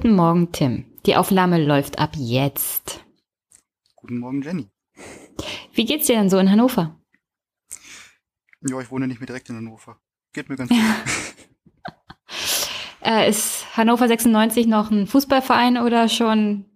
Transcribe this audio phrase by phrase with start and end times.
[0.00, 0.84] Guten Morgen, Tim.
[1.06, 3.04] Die Aufnahme läuft ab jetzt.
[3.96, 4.68] Guten Morgen, Jenny.
[5.72, 7.00] Wie geht's dir denn so in Hannover?
[8.60, 10.00] Ja, ich wohne nicht mehr direkt in Hannover.
[10.32, 10.78] Geht mir ganz gut.
[13.02, 16.66] äh, ist Hannover 96 noch ein Fußballverein oder schon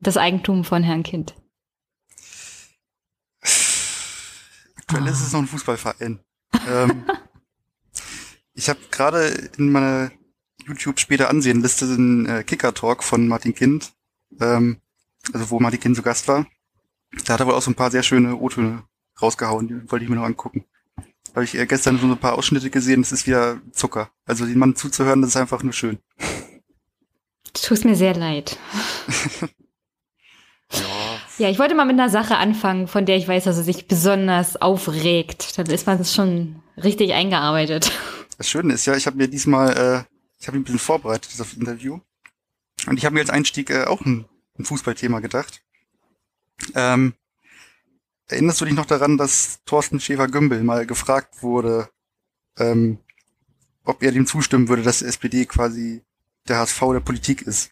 [0.00, 1.34] das Eigentum von Herrn Kind?
[4.74, 5.06] Aktuell oh.
[5.08, 6.18] ist es noch ein Fußballverein.
[6.66, 7.04] ähm,
[8.54, 10.12] ich habe gerade in meiner
[10.66, 13.92] YouTube später ansehen Liste den äh, Kicker-Talk von Martin Kind,
[14.40, 14.78] ähm,
[15.32, 16.46] also wo Martin Kind zu Gast war.
[17.24, 18.84] Da hat er wohl auch so ein paar sehr schöne O-Töne
[19.20, 20.64] rausgehauen, die wollte ich mir noch angucken.
[21.34, 24.10] Habe ich äh, gestern so ein paar Ausschnitte gesehen, das ist wieder Zucker.
[24.24, 25.98] Also den Mann zuzuhören, das ist einfach nur schön.
[26.18, 28.58] Du tust mir sehr leid.
[30.72, 30.78] ja.
[31.38, 33.86] ja, ich wollte mal mit einer Sache anfangen, von der ich weiß, dass er sich
[33.86, 35.58] besonders aufregt.
[35.58, 37.92] Dann ist man schon richtig eingearbeitet.
[38.38, 40.13] Das Schöne ist ja, ich habe mir diesmal, äh,
[40.44, 42.00] ich habe ein bisschen vorbereitet, das Interview.
[42.86, 44.26] Und ich habe mir als Einstieg äh, auch ein,
[44.58, 45.62] ein Fußballthema gedacht.
[46.74, 47.14] Ähm,
[48.28, 51.88] erinnerst du dich noch daran, dass Thorsten Schäfer-Gümbel mal gefragt wurde,
[52.58, 52.98] ähm,
[53.84, 56.02] ob er dem zustimmen würde, dass die SPD quasi
[56.46, 57.70] der HSV der Politik ist?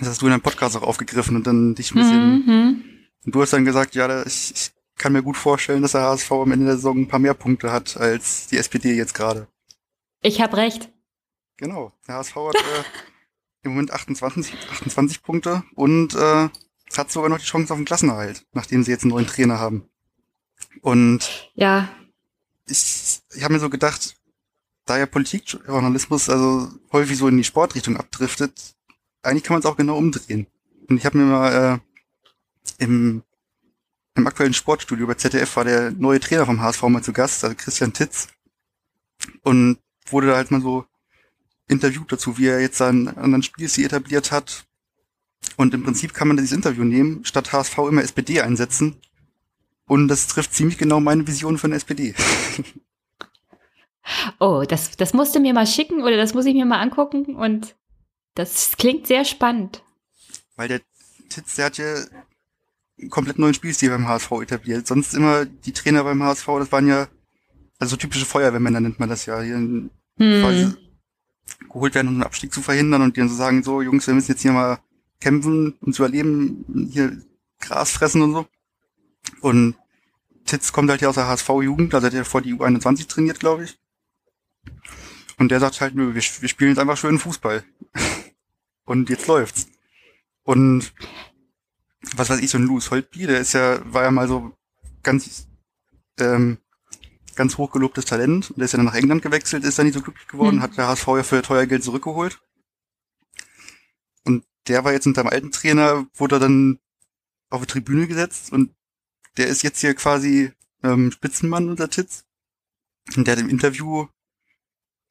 [0.00, 2.46] Das hast du in deinem Podcast auch aufgegriffen und dann dich ein bisschen.
[2.46, 2.84] Mhm.
[3.26, 6.32] Und du hast dann gesagt, ja, ich, ich kann mir gut vorstellen, dass der HSV
[6.32, 9.46] am Ende der Saison ein paar mehr Punkte hat als die SPD jetzt gerade.
[10.22, 10.90] Ich habe recht.
[11.56, 11.92] Genau.
[12.06, 12.84] Der HSV hat äh,
[13.62, 16.48] im Moment 28, 28 Punkte und äh,
[16.96, 19.88] hat sogar noch die Chance auf den Klassenerhalt, nachdem sie jetzt einen neuen Trainer haben.
[20.82, 21.88] Und ja.
[22.66, 24.16] ich, ich habe mir so gedacht,
[24.84, 28.76] da ja Politikjournalismus also häufig so in die Sportrichtung abdriftet,
[29.22, 30.46] eigentlich kann man es auch genau umdrehen.
[30.88, 31.80] Und ich habe mir mal
[32.78, 33.22] äh, im,
[34.14, 37.56] im aktuellen Sportstudio bei ZDF war der neue Trainer vom HSV mal zu Gast, also
[37.56, 38.28] Christian Titz.
[39.42, 39.78] Und
[40.08, 40.86] wurde da halt mal so
[41.68, 44.64] interviewt dazu, wie er jetzt seinen anderen Spielstil etabliert hat.
[45.56, 48.96] Und im Prinzip kann man dieses Interview nehmen, statt HSV immer SPD einsetzen.
[49.86, 52.14] Und das trifft ziemlich genau meine Vision eine SPD.
[54.38, 57.34] Oh, das, das musst du mir mal schicken oder das muss ich mir mal angucken
[57.34, 57.74] und
[58.36, 59.82] das klingt sehr spannend.
[60.54, 60.80] Weil der
[61.28, 62.04] Titz, der hat ja
[63.00, 64.86] einen komplett neuen Spielstil beim HSV etabliert.
[64.86, 67.08] Sonst immer die Trainer beim HSV, das waren ja
[67.78, 69.40] also typische Feuerwehrmänner nennt man das ja.
[69.40, 69.90] Hier hm.
[71.60, 74.14] Geholt werden, um einen Abstieg zu verhindern und die dann so sagen, so Jungs, wir
[74.14, 74.78] müssen jetzt hier mal
[75.20, 77.22] kämpfen und zu überleben, hier
[77.60, 78.46] Gras fressen und so.
[79.40, 79.76] Und
[80.44, 83.64] Titz kommt halt hier aus der HSV-Jugend, also hat er vor die U21 trainiert, glaube
[83.64, 83.78] ich.
[85.38, 87.64] Und der sagt halt, wir, wir spielen jetzt einfach schönen Fußball.
[88.84, 89.68] und jetzt läuft's.
[90.44, 90.92] Und
[92.14, 94.56] was weiß ich, so ein Louis Holtby, der ist ja, war ja mal so
[95.02, 95.48] ganz
[96.18, 96.58] ähm,
[97.36, 98.50] ganz hochgelobtes Talent.
[98.50, 100.62] Und der ist ja dann nach England gewechselt, ist dann nicht so glücklich geworden, mhm.
[100.62, 102.40] hat der HSV ja für teuer Geld zurückgeholt.
[104.24, 106.78] Und der war jetzt unter dem alten Trainer, wurde dann
[107.50, 108.74] auf die Tribüne gesetzt und
[109.36, 110.52] der ist jetzt hier quasi
[110.82, 112.24] ähm, Spitzenmann unter Titz.
[113.16, 114.08] Und der hat im Interview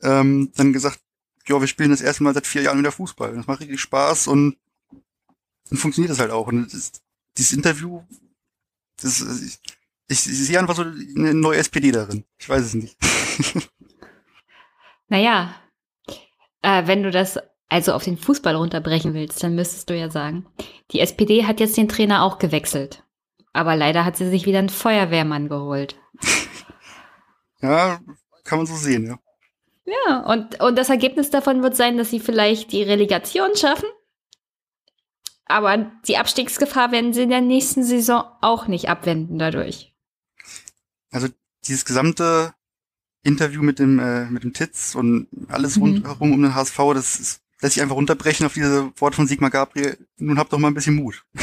[0.01, 0.99] ähm, dann gesagt,
[1.47, 3.35] ja, wir spielen das erste Mal seit vier Jahren wieder Fußball.
[3.35, 4.57] Das macht richtig Spaß und
[5.69, 6.47] dann funktioniert das halt auch.
[6.47, 6.91] Und das,
[7.37, 8.03] dieses Interview,
[9.01, 9.59] das, ich,
[10.07, 12.25] ich, sehe einfach so eine neue SPD darin.
[12.37, 12.97] Ich weiß es nicht.
[15.07, 15.55] naja,
[16.61, 17.39] äh, wenn du das
[17.69, 20.45] also auf den Fußball runterbrechen willst, dann müsstest du ja sagen,
[20.91, 23.03] die SPD hat jetzt den Trainer auch gewechselt.
[23.53, 25.95] Aber leider hat sie sich wieder einen Feuerwehrmann geholt.
[27.61, 27.99] ja,
[28.43, 29.19] kann man so sehen, ja.
[29.85, 33.87] Ja, und, und das Ergebnis davon wird sein, dass sie vielleicht die Relegation schaffen.
[35.45, 39.94] Aber die Abstiegsgefahr werden sie in der nächsten Saison auch nicht abwenden dadurch.
[41.15, 41.29] Also
[41.65, 42.53] dieses gesamte
[43.23, 45.83] Interview mit dem, äh, mit dem Titz und alles mhm.
[45.83, 49.49] rundherum um den HSV, das ist, lässt sich einfach runterbrechen auf diese Worte von Sigmar
[49.49, 49.97] Gabriel.
[50.17, 51.23] Nun habt doch mal ein bisschen Mut.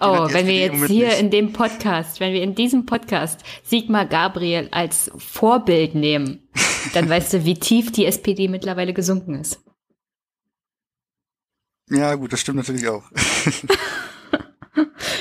[0.00, 1.20] oh, wenn wir jetzt hier nicht.
[1.20, 6.48] in dem Podcast, wenn wir in diesem Podcast Sigmar Gabriel als Vorbild nehmen,
[6.94, 9.60] dann weißt du, wie tief die SPD mittlerweile gesunken ist.
[11.90, 13.04] Ja, gut, das stimmt natürlich auch.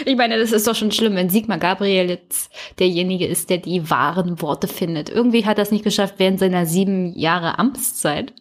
[0.06, 3.90] Ich meine, das ist doch schon schlimm, wenn Sigmar Gabriel jetzt derjenige ist, der die
[3.90, 5.10] wahren Worte findet.
[5.10, 8.34] Irgendwie hat er es nicht geschafft während seiner sieben Jahre Amtszeit.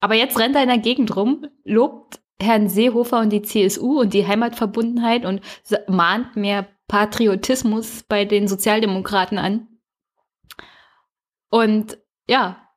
[0.00, 4.14] Aber jetzt rennt er in der Gegend rum, lobt Herrn Seehofer und die CSU und
[4.14, 5.40] die Heimatverbundenheit und
[5.86, 9.68] mahnt mehr Patriotismus bei den Sozialdemokraten an.
[11.50, 11.98] Und
[12.28, 12.68] ja,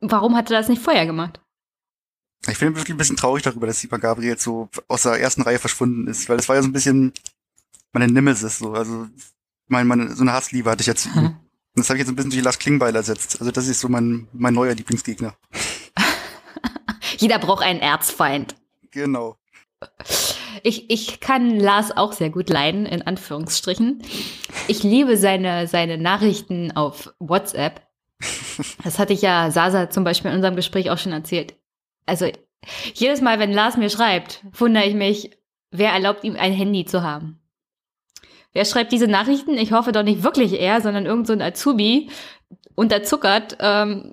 [0.00, 1.40] warum hat er das nicht vorher gemacht?
[2.48, 5.42] Ich bin wirklich ein bisschen traurig darüber, dass Sigmar Gabriel jetzt so aus der ersten
[5.42, 7.12] Reihe verschwunden ist, weil das war ja so ein bisschen
[7.92, 9.08] meine Nemesis, so, also
[9.66, 11.14] mein, meine, so eine Hassliebe hatte ich jetzt.
[11.14, 11.36] Mhm.
[11.74, 13.40] Das habe ich jetzt ein bisschen durch Lars Klingbeil ersetzt.
[13.40, 15.34] Also das ist so mein, mein neuer Lieblingsgegner.
[17.18, 18.56] Jeder braucht einen Erzfeind.
[18.90, 19.36] Genau.
[20.62, 24.02] Ich, ich kann Lars auch sehr gut leiden, in Anführungsstrichen.
[24.68, 27.82] Ich liebe seine, seine Nachrichten auf WhatsApp.
[28.84, 31.54] Das hatte ich ja Sasa zum Beispiel in unserem Gespräch auch schon erzählt.
[32.06, 32.30] Also
[32.94, 35.30] jedes Mal, wenn Lars mir schreibt, wundere ich mich,
[35.70, 37.40] wer erlaubt ihm ein Handy zu haben.
[38.52, 39.54] Wer schreibt diese Nachrichten?
[39.54, 42.10] Ich hoffe doch nicht wirklich er, sondern irgend so ein Azubi
[42.74, 44.12] unterzuckert ähm,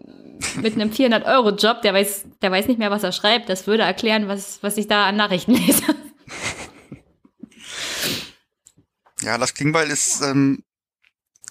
[0.62, 3.50] mit einem 400-Euro-Job, der weiß, der weiß nicht mehr, was er schreibt.
[3.50, 5.84] Das würde erklären, was, was ich da an Nachrichten lese.
[9.24, 10.63] Ja, Lars Klingbeil ist, ähm,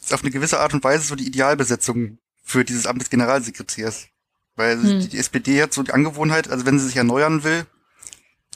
[0.01, 4.07] ist auf eine gewisse Art und Weise so die Idealbesetzung für dieses Amt des Generalsekretärs.
[4.57, 5.09] Weil hm.
[5.09, 7.67] die, SPD hat so die Angewohnheit, also wenn sie sich erneuern will,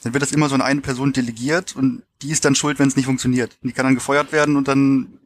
[0.03, 2.87] dann wird das immer so an eine Person delegiert und die ist dann schuld, wenn
[2.87, 3.57] es nicht funktioniert.
[3.61, 5.19] Und die kann dann gefeuert werden und dann,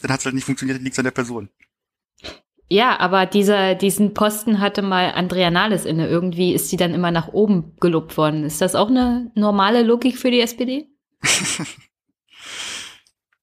[0.00, 1.48] dann hat es halt nicht funktioniert, liegt es an der Person.
[2.68, 6.08] Ja, aber dieser, diesen Posten hatte mal Andrea Nahles inne.
[6.08, 8.44] Irgendwie ist sie dann immer nach oben gelobt worden.
[8.44, 10.88] Ist das auch eine normale Logik für die SPD?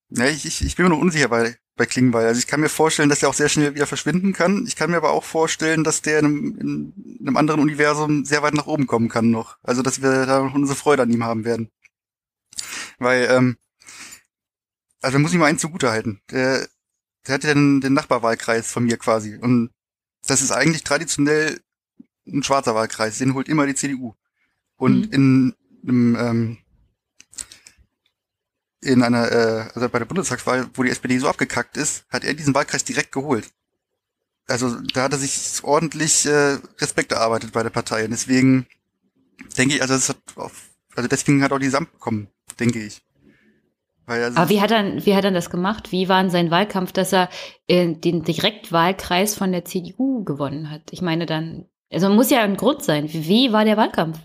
[0.09, 2.27] ja, ich, ich, ich bin mir noch unsicher bei, bei Klingbeil.
[2.27, 4.65] Also ich kann mir vorstellen, dass er auch sehr schnell wieder verschwinden kann.
[4.67, 8.43] Ich kann mir aber auch vorstellen, dass der in einem, in einem anderen Universum sehr
[8.43, 9.57] weit nach oben kommen kann noch.
[9.63, 11.69] Also dass wir da noch unsere Freude an ihm haben werden.
[12.99, 13.57] Weil, ähm,
[15.01, 16.21] also muss ich mal eins zugute halten.
[16.29, 16.67] Der,
[17.25, 19.35] der hat ja den, den Nachbarwahlkreis von mir quasi.
[19.35, 19.71] Und
[20.27, 21.59] das ist eigentlich traditionell
[22.27, 23.17] ein schwarzer Wahlkreis.
[23.17, 24.13] Den holt immer die CDU.
[24.77, 25.11] Und mhm.
[25.11, 26.57] in einem ähm,
[28.83, 32.33] in einer, äh, also bei der Bundestagswahl, wo die SPD so abgekackt ist, hat er
[32.33, 33.45] diesen Wahlkreis direkt geholt.
[34.47, 38.03] Also da hat er sich ordentlich äh, Respekt erarbeitet bei der Partei.
[38.05, 38.67] Und deswegen
[39.57, 42.27] denke ich, also es hat auf, also deswegen hat auch die Samt bekommen,
[42.59, 43.01] denke ich.
[44.05, 45.91] Also Aber wie hat er, wie hat er das gemacht?
[45.93, 47.29] Wie war in sein Wahlkampf, dass er
[47.67, 50.81] äh, den Direktwahlkreis von der CDU gewonnen hat?
[50.91, 53.07] Ich meine dann, also muss ja ein Grund sein.
[53.11, 54.19] Wie war der Wahlkampf?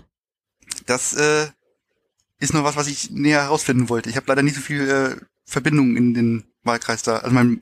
[0.87, 1.47] Das äh,
[2.39, 4.11] ist noch was, was ich näher herausfinden wollte.
[4.11, 7.19] Ich habe leider nicht so viel äh, Verbindung in den Wahlkreis da.
[7.19, 7.61] Also mein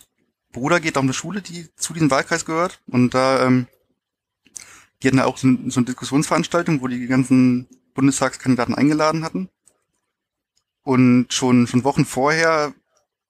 [0.53, 2.81] Bruder geht auf eine Schule, die zu diesem Wahlkreis gehört.
[2.87, 3.67] Und da, ähm,
[5.03, 9.49] die hatten da auch so, so eine Diskussionsveranstaltung, wo die ganzen Bundestagskandidaten eingeladen hatten.
[10.83, 12.75] Und schon, schon Wochen vorher,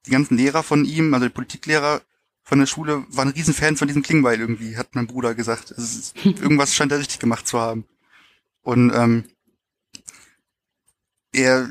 [0.04, 2.02] die ganzen Lehrer von ihm, also die Politiklehrer
[2.42, 5.75] von der Schule, waren Riesenfans von diesem Klingbeil irgendwie, hat mein Bruder gesagt.
[5.76, 7.84] Also irgendwas scheint er richtig gemacht zu haben.
[8.62, 9.25] Und ähm,
[11.37, 11.71] er,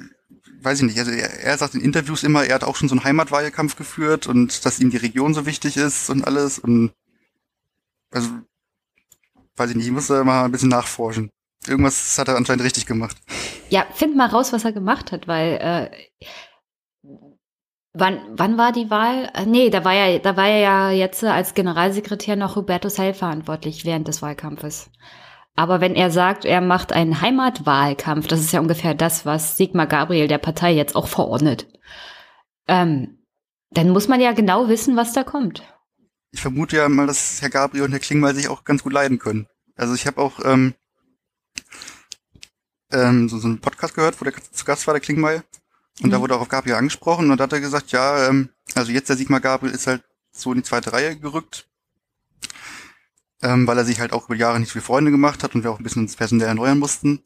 [0.61, 2.95] weiß ich nicht, also er, er sagt in Interviews immer, er hat auch schon so
[2.95, 6.91] einen Heimatwahlkampf geführt und dass ihm die Region so wichtig ist und alles und
[8.11, 8.29] also
[9.57, 11.29] weiß ich nicht, ich muss da mal ein bisschen nachforschen.
[11.67, 13.17] Irgendwas hat er anscheinend richtig gemacht.
[13.69, 15.89] Ja, find mal raus, was er gemacht hat, weil
[17.03, 17.09] äh,
[17.93, 19.31] wann, wann war die Wahl?
[19.33, 23.13] Äh, nee, da war ja, da war er ja jetzt als Generalsekretär noch Hubertus Heil
[23.13, 24.89] verantwortlich während des Wahlkampfes.
[25.55, 29.87] Aber wenn er sagt, er macht einen Heimatwahlkampf, das ist ja ungefähr das, was Sigmar
[29.87, 31.67] Gabriel der Partei jetzt auch verordnet,
[32.67, 33.19] ähm,
[33.71, 35.63] dann muss man ja genau wissen, was da kommt.
[36.31, 39.17] Ich vermute ja mal, dass Herr Gabriel und Herr Klingbeil sich auch ganz gut leiden
[39.17, 39.47] können.
[39.77, 40.73] Also ich habe auch ähm,
[42.91, 45.43] ähm, so, so einen Podcast gehört, wo der zu Gast war, der Klingbeil.
[46.01, 46.11] Und mhm.
[46.11, 49.07] da wurde auch auf Gabriel angesprochen und da hat er gesagt, ja, ähm, also jetzt
[49.07, 51.69] der Sigmar Gabriel ist halt so in die zweite Reihe gerückt
[53.45, 55.71] ähm, weil er sich halt auch über Jahre nicht viele Freunde gemacht hat und wir
[55.71, 57.21] auch ein bisschen das Personal erneuern mussten.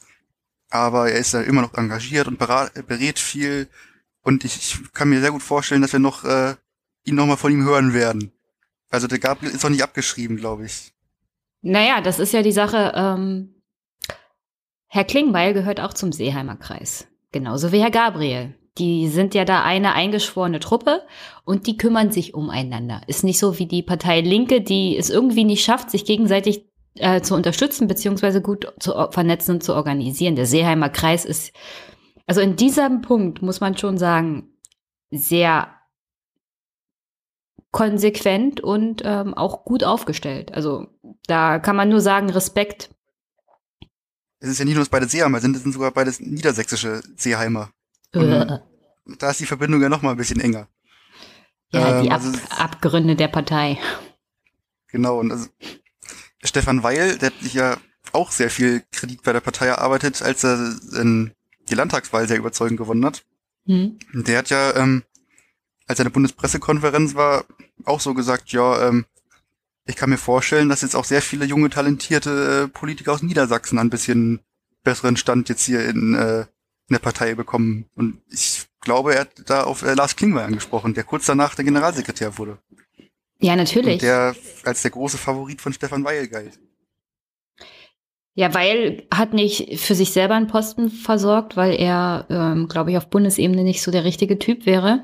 [0.70, 3.70] Aber er ist ja immer noch engagiert und berät viel.
[4.22, 6.56] Und ich, ich kann mir sehr gut vorstellen, dass wir noch äh,
[7.06, 8.34] ihn nochmal von ihm hören werden.
[8.90, 10.94] Also der Gabriel ist auch nicht abgeschrieben, glaube ich.
[11.62, 12.92] Naja, das ist ja die Sache.
[12.96, 13.56] Ähm,
[14.88, 17.08] Herr Klingbeil gehört auch zum Seeheimer Kreis.
[17.32, 18.59] Genauso wie Herr Gabriel.
[18.78, 21.02] Die sind ja da eine eingeschworene Truppe
[21.44, 23.02] und die kümmern sich umeinander.
[23.08, 27.22] Ist nicht so wie die Partei Linke, die es irgendwie nicht schafft, sich gegenseitig äh,
[27.22, 30.36] zu unterstützen, beziehungsweise gut zu vernetzen und zu organisieren.
[30.36, 31.54] Der Seeheimer Kreis ist,
[32.26, 34.54] also in diesem Punkt muss man schon sagen,
[35.12, 35.76] sehr
[37.72, 40.54] konsequent und ähm, auch gut aufgestellt.
[40.54, 40.88] Also
[41.28, 42.90] da kann man nur sagen, Respekt.
[44.40, 47.72] Es ist ja nicht nur, dass beide Seeheimer sind, es sind sogar beides niedersächsische Seeheimer.
[48.14, 50.68] Und da ist die Verbindung ja noch mal ein bisschen enger.
[51.72, 53.78] Ja, ähm, die Ab also, Abgründe der Partei.
[54.88, 55.48] Genau, und also
[56.44, 57.78] Stefan Weil, der hat sich ja
[58.12, 61.32] auch sehr viel Kredit bei der Partei erarbeitet, als er in
[61.70, 63.24] die Landtagswahl sehr überzeugend gewonnen hat.
[63.66, 64.00] Hm.
[64.14, 65.04] Der hat ja, ähm,
[65.86, 67.46] als er in der Bundespressekonferenz war,
[67.86, 69.06] auch so gesagt, ja, ähm,
[69.86, 73.80] ich kann mir vorstellen, dass jetzt auch sehr viele junge, talentierte äh, Politiker aus Niedersachsen
[73.80, 74.40] ein bisschen
[74.84, 76.46] besseren Stand jetzt hier in, äh,
[76.90, 77.86] in der Partei bekommen.
[77.96, 81.66] Und ich glaube, er hat da auf äh, Lars Klingbeil angesprochen, der kurz danach der
[81.66, 82.58] Generalsekretär wurde.
[83.40, 83.96] Ja, natürlich.
[83.96, 86.60] Und der als der große Favorit von Stefan Weil galt.
[88.34, 92.98] Ja, weil hat nicht für sich selber einen Posten versorgt, weil er, ähm, glaube ich,
[92.98, 95.04] auf Bundesebene nicht so der richtige Typ wäre.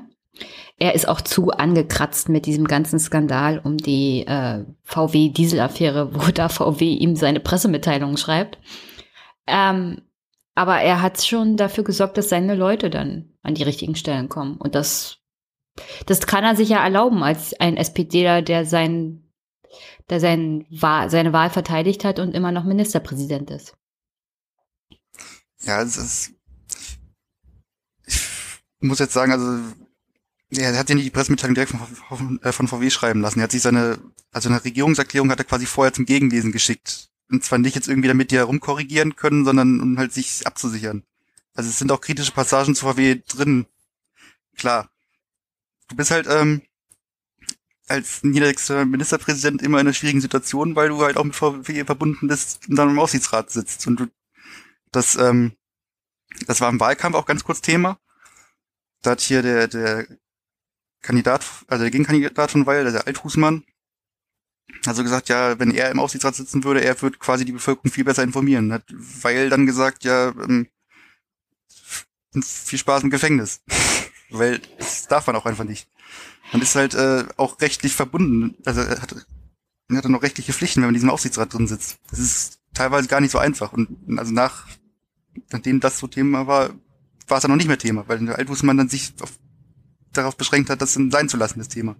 [0.78, 6.48] Er ist auch zu angekratzt mit diesem ganzen Skandal um die äh, VW-Diesel-Affäre, wo da
[6.48, 8.58] VW ihm seine Pressemitteilungen schreibt.
[9.46, 10.02] Ähm,
[10.56, 14.56] aber er hat schon dafür gesorgt, dass seine Leute dann an die richtigen Stellen kommen.
[14.56, 15.18] Und das,
[16.06, 19.30] das kann er sich ja erlauben als ein SPDler, der sein,
[20.08, 23.76] der sein, seine Wahl verteidigt hat und immer noch Ministerpräsident ist.
[25.60, 26.32] Ja, es ist,
[28.06, 29.58] ich muss jetzt sagen, also
[30.50, 33.40] er hat ja nicht die Pressemitteilung direkt von, äh, von, VW schreiben lassen.
[33.40, 33.98] Er hat sich seine,
[34.32, 37.10] also eine Regierungserklärung hat er quasi vorher zum Gegenlesen geschickt.
[37.30, 41.04] Und zwar nicht jetzt irgendwie damit die herumkorrigieren können, sondern um halt sich abzusichern.
[41.54, 43.66] Also es sind auch kritische Passagen zu VW drin.
[44.56, 44.90] Klar.
[45.88, 46.62] Du bist halt ähm,
[47.88, 52.28] als niederländischer Ministerpräsident immer in einer schwierigen Situation, weil du halt auch mit VW verbunden
[52.28, 53.86] bist und dann im Aufsichtsrat sitzt.
[53.86, 54.06] Und du,
[54.92, 55.52] das, ähm,
[56.46, 57.98] das war im Wahlkampf auch ganz kurz Thema.
[59.02, 60.06] Da hat hier der, der
[61.02, 63.64] Kandidat, also der Gegenkandidat von Weil, der Althusmann,
[64.84, 68.04] also gesagt, ja, wenn er im Aufsichtsrat sitzen würde, er würde quasi die Bevölkerung viel
[68.04, 68.72] besser informieren.
[68.72, 68.84] Hat
[69.22, 70.68] Weil dann gesagt, ja, ähm,
[72.42, 73.62] viel Spaß im Gefängnis.
[74.30, 75.88] Weil das darf man auch einfach nicht.
[76.52, 78.56] Man ist halt äh, auch rechtlich verbunden.
[78.64, 79.14] Also er hat,
[79.88, 81.98] er hat dann noch rechtliche Pflichten, wenn man in diesem Aufsichtsrat drin sitzt.
[82.10, 83.72] Das ist teilweise gar nicht so einfach.
[83.72, 84.66] Und also nach,
[85.50, 86.70] nachdem das so Thema war,
[87.28, 89.32] war es dann noch nicht mehr Thema, weil der Altwußmann dann sich auf
[90.12, 91.96] darauf beschränkt hat, das sein zu lassen, das Thema.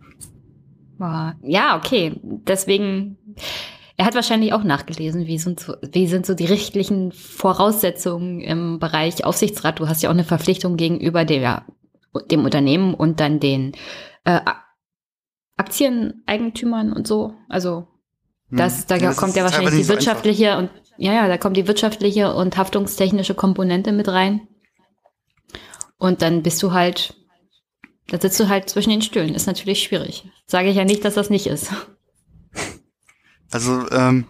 [1.42, 2.20] Ja, okay.
[2.22, 3.18] Deswegen,
[3.96, 8.78] er hat wahrscheinlich auch nachgelesen, wie sind, so, wie sind so die rechtlichen Voraussetzungen im
[8.78, 9.78] Bereich Aufsichtsrat.
[9.78, 11.64] Du hast ja auch eine Verpflichtung gegenüber der,
[12.30, 13.72] dem Unternehmen und dann den
[14.24, 14.40] äh,
[15.56, 17.34] Aktieneigentümern und so.
[17.48, 17.86] Also
[18.48, 18.58] hm.
[18.58, 21.68] das, da das kommt ja wahrscheinlich die wirtschaftliche so und ja, ja, da kommt die
[21.68, 24.48] wirtschaftliche und haftungstechnische Komponente mit rein.
[25.98, 27.14] Und dann bist du halt
[28.08, 29.34] da sitzt du halt zwischen den Stühlen.
[29.34, 30.28] Ist natürlich schwierig.
[30.46, 31.70] Sage ich ja nicht, dass das nicht ist.
[33.52, 34.24] Also, ähm,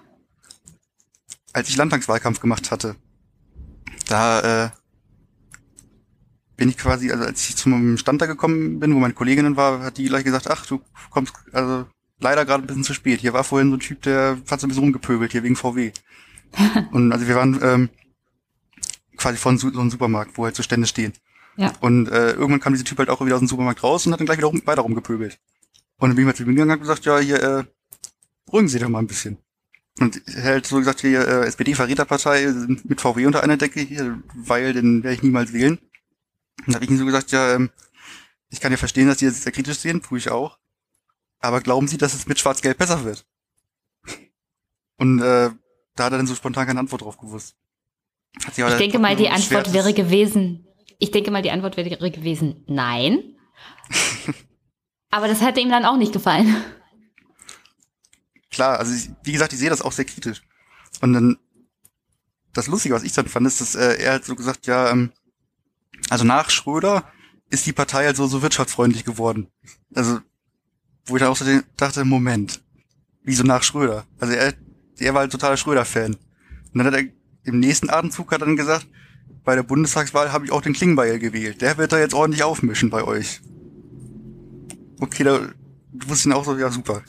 [1.54, 2.96] als ich Landtagswahlkampf gemacht hatte,
[4.08, 4.70] da äh,
[6.56, 9.80] bin ich quasi, also als ich zum Stand da gekommen bin, wo meine Kolleginnen war,
[9.80, 11.86] hat die gleich gesagt, ach, du kommst also
[12.20, 13.20] leider gerade ein bisschen zu spät.
[13.20, 15.92] Hier war vorhin so ein Typ, der hat so ein bisschen rumgepöbelt, hier wegen VW.
[16.92, 17.90] Und also wir waren ähm,
[19.16, 21.12] quasi von so einem Supermarkt, wo halt so Stände stehen.
[21.56, 21.72] Ja.
[21.80, 24.20] Und äh, irgendwann kam dieser Typ halt auch wieder aus dem Supermarkt raus und hat
[24.20, 25.38] dann gleich wieder rum, weiter rumgepöbelt.
[25.98, 27.64] Und dann bin ich mal zu ihm gegangen und hab gesagt, ja, hier, äh,
[28.44, 29.38] beruhigen Sie doch mal ein bisschen.
[29.98, 32.52] Und er hat halt so gesagt, hier, äh, SPD-Verräterpartei
[32.84, 35.78] mit VW unter einer Decke hier, weil den werde ich niemals wählen.
[36.58, 37.70] Und dann habe ich ihm so gesagt, ja, ähm,
[38.50, 40.58] ich kann ja verstehen, dass die jetzt sehr kritisch sehen, tue ich auch.
[41.40, 43.26] Aber glauben Sie, dass es mit Schwarz-Gelb besser wird?
[44.98, 45.50] Und äh,
[45.94, 47.56] da hat er dann so spontan keine Antwort drauf gewusst.
[48.38, 50.66] ich denke mal, die Antwort wäre gewesen,
[50.98, 53.36] ich denke mal, die Antwort wäre gewesen, nein.
[55.10, 56.56] Aber das hätte ihm dann auch nicht gefallen.
[58.50, 60.42] Klar, also ich, wie gesagt, ich sehe das auch sehr kritisch.
[61.00, 61.36] Und dann,
[62.52, 65.12] das Lustige, was ich dann fand, ist, dass äh, er halt so gesagt, ja, ähm,
[66.08, 67.04] also nach Schröder
[67.50, 69.48] ist die Partei halt so, so wirtschaftsfreundlich geworden.
[69.94, 70.20] Also,
[71.04, 71.44] wo ich dann auch so
[71.76, 72.62] dachte, Moment,
[73.22, 74.06] wieso nach Schröder?
[74.18, 74.54] Also er,
[74.98, 76.14] er war halt totaler Schröder-Fan.
[76.14, 77.04] Und dann hat er
[77.44, 78.86] im nächsten Atemzug hat dann gesagt,
[79.46, 81.62] bei der Bundestagswahl habe ich auch den Klingbeil gewählt.
[81.62, 83.40] Der wird da jetzt ordentlich aufmischen bei euch.
[84.98, 85.48] Okay, da
[85.92, 87.02] wusste ich auch so, ja super.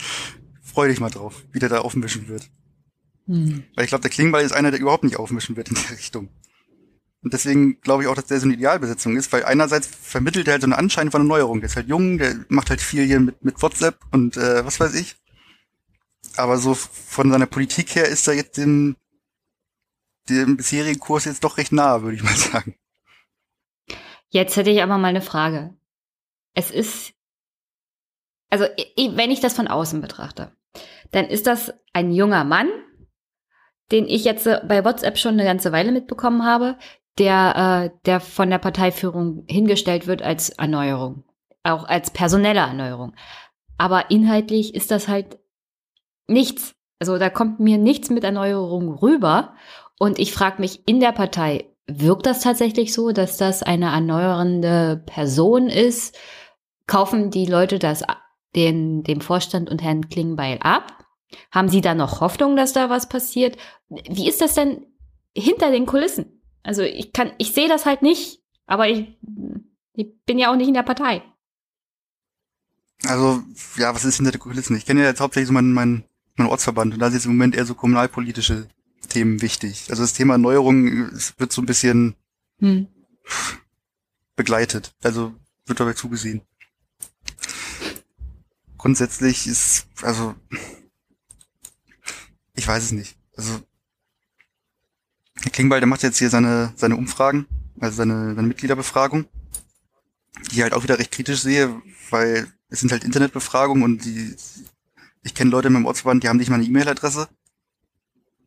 [0.62, 2.50] Freu dich mal drauf, wie der da aufmischen wird.
[3.26, 3.62] Hm.
[3.76, 6.28] Weil ich glaube, der Klingbeil ist einer, der überhaupt nicht aufmischen wird in der Richtung.
[7.22, 10.54] Und deswegen glaube ich auch, dass der so eine Idealbesetzung ist, weil einerseits vermittelt er
[10.54, 11.60] halt so einen Anschein von Erneuerung.
[11.60, 14.80] Der ist halt jung, der macht halt viel hier mit, mit WhatsApp und äh, was
[14.80, 15.14] weiß ich.
[16.36, 18.96] Aber so von seiner Politik her ist er jetzt dem
[20.28, 22.74] dem bisherigen Kurs jetzt doch recht nahe, würde ich mal sagen.
[24.30, 25.74] Jetzt hätte ich aber mal eine Frage.
[26.54, 27.14] Es ist,
[28.50, 30.52] also wenn ich das von außen betrachte,
[31.12, 32.68] dann ist das ein junger Mann,
[33.90, 36.76] den ich jetzt äh, bei WhatsApp schon eine ganze Weile mitbekommen habe,
[37.18, 41.24] der, äh, der von der Parteiführung hingestellt wird als Erneuerung,
[41.62, 43.14] auch als personelle Erneuerung.
[43.78, 45.38] Aber inhaltlich ist das halt
[46.26, 46.74] nichts.
[46.98, 49.54] Also da kommt mir nichts mit Erneuerung rüber.
[49.98, 55.02] Und ich frage mich, in der Partei, wirkt das tatsächlich so, dass das eine erneuernde
[55.06, 56.16] Person ist?
[56.86, 58.04] Kaufen die Leute das
[58.54, 61.04] den, dem Vorstand und Herrn Klingbeil ab?
[61.50, 63.56] Haben Sie da noch Hoffnung, dass da was passiert?
[63.88, 64.86] Wie ist das denn
[65.36, 66.42] hinter den Kulissen?
[66.62, 69.18] Also ich kann, ich sehe das halt nicht, aber ich,
[69.94, 71.22] ich bin ja auch nicht in der Partei.
[73.04, 73.42] Also,
[73.76, 74.76] ja, was ist hinter den Kulissen?
[74.76, 76.04] Ich kenne ja jetzt hauptsächlich so meinen, meinen,
[76.36, 78.68] meinen Ortsverband und da ist jetzt im Moment eher so kommunalpolitische
[79.08, 79.86] Themen wichtig.
[79.90, 82.14] Also das Thema Erneuerung wird so ein bisschen
[82.58, 82.88] hm.
[84.36, 84.94] begleitet.
[85.02, 85.34] Also
[85.66, 86.42] wird dabei zugesehen.
[88.76, 90.34] Grundsätzlich ist, also
[92.54, 93.16] ich weiß es nicht.
[93.36, 93.60] Also
[95.40, 97.46] Herr Klingbeil, der macht jetzt hier seine, seine Umfragen,
[97.80, 99.26] also seine, seine Mitgliederbefragung,
[100.50, 104.34] die ich halt auch wieder recht kritisch sehe, weil es sind halt Internetbefragungen und die,
[105.22, 107.28] ich kenne Leute in meinem Ortsverband, die haben nicht mal eine E-Mail-Adresse.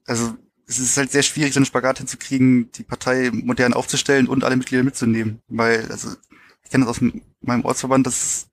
[0.05, 0.35] Also
[0.67, 4.55] es ist halt sehr schwierig, so einen Spagat hinzukriegen, die Partei modern aufzustellen und alle
[4.55, 5.41] Mitglieder mitzunehmen.
[5.47, 6.11] Weil, also,
[6.63, 8.47] ich kenne das aus meinem Ortsverband, dass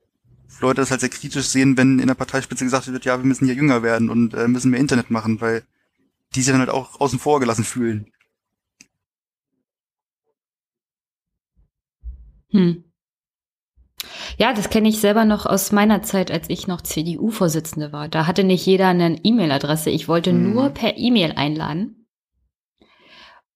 [0.60, 3.46] Leute das halt sehr kritisch sehen, wenn in der Parteispitze gesagt wird, ja, wir müssen
[3.46, 5.62] hier jünger werden und äh, müssen mehr Internet machen, weil
[6.34, 8.12] die sich dann halt auch außen vor gelassen fühlen.
[12.50, 12.87] Hm.
[14.38, 18.08] Ja, das kenne ich selber noch aus meiner Zeit, als ich noch CDU-Vorsitzende war.
[18.08, 19.90] Da hatte nicht jeder eine E-Mail-Adresse.
[19.90, 20.52] Ich wollte mhm.
[20.52, 22.06] nur per E-Mail einladen.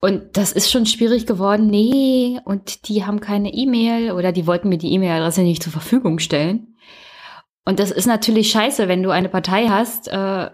[0.00, 1.68] Und das ist schon schwierig geworden.
[1.68, 6.18] Nee, und die haben keine E-Mail oder die wollten mir die E-Mail-Adresse nicht zur Verfügung
[6.18, 6.76] stellen.
[7.64, 10.50] Und das ist natürlich scheiße, wenn du eine Partei hast, äh,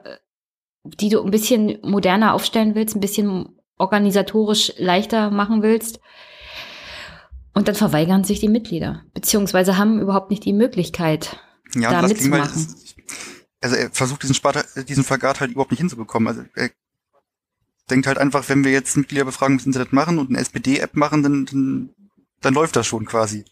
[0.85, 6.00] die du ein bisschen moderner aufstellen willst, ein bisschen organisatorisch leichter machen willst
[7.54, 11.40] und dann verweigern sich die Mitglieder, beziehungsweise haben überhaupt nicht die Möglichkeit,
[11.74, 12.74] ja, da mitzumachen.
[13.60, 16.28] Also er versucht diesen, Spart, diesen Vergat halt überhaupt nicht hinzubekommen.
[16.28, 16.70] Also er
[17.90, 21.46] denkt halt einfach, wenn wir jetzt Mitgliederbefragung im Internet machen und eine SPD-App machen, dann,
[21.46, 21.90] dann,
[22.40, 23.44] dann läuft das schon quasi.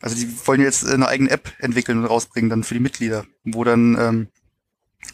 [0.00, 3.64] Also die wollen jetzt eine eigene App entwickeln und rausbringen dann für die Mitglieder, wo
[3.64, 4.28] dann ähm,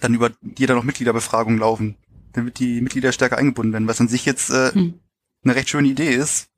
[0.00, 1.96] dann über die dann noch Mitgliederbefragungen laufen,
[2.32, 5.00] damit die Mitglieder stärker eingebunden werden, was an sich jetzt äh, hm.
[5.44, 6.48] eine recht schöne Idee ist,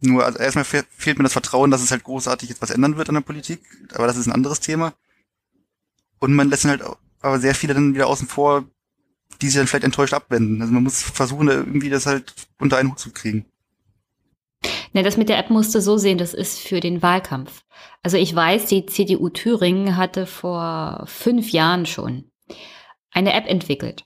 [0.00, 3.08] nur, also erstmal fehlt mir das Vertrauen, dass es halt großartig jetzt was ändern wird
[3.08, 3.60] an der Politik,
[3.92, 4.94] aber das ist ein anderes Thema.
[6.18, 6.82] Und man lässt halt
[7.20, 8.64] aber sehr viele dann wieder außen vor,
[9.40, 10.60] die sich dann vielleicht enttäuscht abwenden.
[10.60, 13.46] Also man muss versuchen, irgendwie das halt unter einen Hut zu kriegen.
[14.92, 17.62] Ne, das mit der App musste so sehen, das ist für den Wahlkampf.
[18.02, 22.30] Also ich weiß, die CDU Thüringen hatte vor fünf Jahren schon
[23.10, 24.04] eine App entwickelt.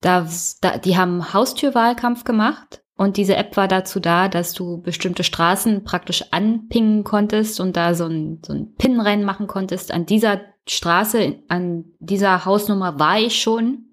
[0.00, 0.28] Da,
[0.60, 5.82] da, die haben Haustürwahlkampf gemacht und diese App war dazu da, dass du bestimmte Straßen
[5.82, 9.90] praktisch anpingen konntest und da so ein, so ein Pin-Rennen machen konntest.
[9.92, 13.86] An dieser Straße, an dieser Hausnummer war ich schon.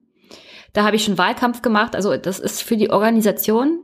[0.73, 1.95] Da habe ich schon Wahlkampf gemacht.
[1.95, 3.83] Also das ist für die Organisation.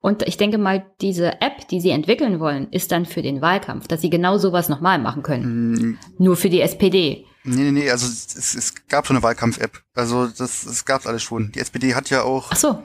[0.00, 3.86] Und ich denke mal, diese App, die sie entwickeln wollen, ist dann für den Wahlkampf,
[3.86, 5.70] dass sie genau sowas nochmal machen können.
[5.70, 5.98] Mhm.
[6.18, 7.26] Nur für die SPD.
[7.44, 9.82] Nee, nee, nee, also es, es gab schon eine Wahlkampf-App.
[9.94, 11.52] Also das, das gab alles schon.
[11.52, 12.82] Die SPD hat ja auch Ach so.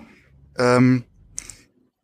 [0.58, 1.04] ähm,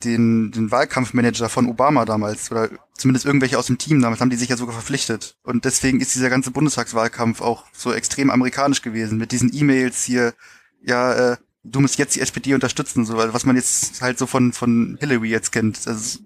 [0.05, 4.37] den, den Wahlkampfmanager von Obama damals, oder zumindest irgendwelche aus dem Team damals, haben die
[4.37, 5.37] sich ja sogar verpflichtet.
[5.43, 10.33] Und deswegen ist dieser ganze Bundestagswahlkampf auch so extrem amerikanisch gewesen, mit diesen E-Mails hier,
[10.81, 14.53] ja, äh, du musst jetzt die SPD unterstützen, so, was man jetzt halt so von,
[14.53, 15.85] von Hillary jetzt kennt.
[15.87, 16.19] Das,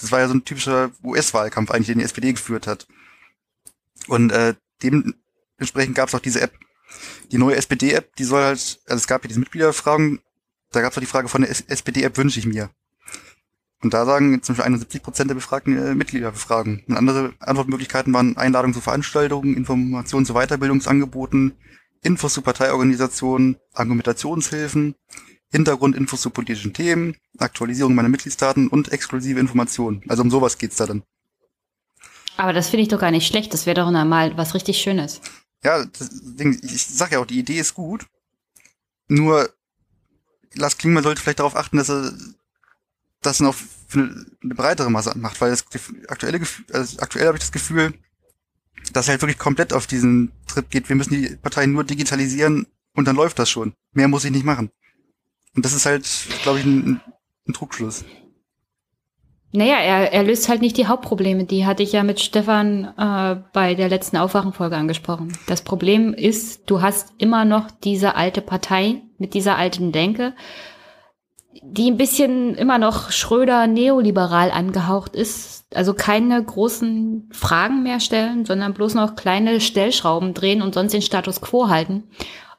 [0.00, 2.86] das war ja so ein typischer US-Wahlkampf eigentlich, den die SPD geführt hat.
[4.08, 6.52] Und äh, dementsprechend gab es auch diese App.
[7.30, 10.20] Die neue SPD-App, die soll halt, also es gab ja diese Mitgliederfragen,
[10.72, 12.70] da gab es auch die Frage von der SPD-App wünsche ich mir.
[13.82, 16.82] Und da sagen zum Beispiel 71 Prozent der Befragten äh, Mitglieder befragen.
[16.88, 21.52] Und andere Antwortmöglichkeiten waren Einladungen zu Veranstaltungen, Informationen zu Weiterbildungsangeboten,
[22.02, 24.94] Infos zu Parteiorganisationen, Argumentationshilfen,
[25.50, 30.02] Hintergrundinfos zu politischen Themen, Aktualisierung meiner Mitgliedsdaten und exklusive Informationen.
[30.08, 31.02] Also um sowas geht's da dann.
[32.36, 33.52] Aber das finde ich doch gar nicht schlecht.
[33.52, 35.20] Das wäre doch mal was richtig Schönes.
[35.62, 38.06] Ja, Ding, ich sag ja auch, die Idee ist gut.
[39.08, 39.48] Nur
[40.54, 42.12] Lars Klingmann sollte vielleicht darauf achten, dass er
[43.26, 45.64] das noch für eine, breitere Masse macht, weil das
[46.08, 46.40] aktuelle
[46.72, 47.94] also aktuell habe ich das Gefühl,
[48.92, 50.88] dass halt wirklich komplett auf diesen Trip geht.
[50.88, 53.74] Wir müssen die Parteien nur digitalisieren und dann läuft das schon.
[53.92, 54.70] Mehr muss ich nicht machen.
[55.54, 56.06] Und das ist halt,
[56.42, 57.00] glaube ich, ein,
[57.48, 58.04] ein Trugschluss.
[59.52, 61.44] Naja, er, er löst halt nicht die Hauptprobleme.
[61.44, 65.32] Die hatte ich ja mit Stefan äh, bei der letzten Aufwachenfolge angesprochen.
[65.46, 70.34] Das Problem ist, du hast immer noch diese alte Partei mit dieser alten Denke
[71.72, 75.64] die ein bisschen immer noch Schröder neoliberal angehaucht ist.
[75.74, 81.02] Also keine großen Fragen mehr stellen, sondern bloß noch kleine Stellschrauben drehen und sonst den
[81.02, 82.04] Status quo halten.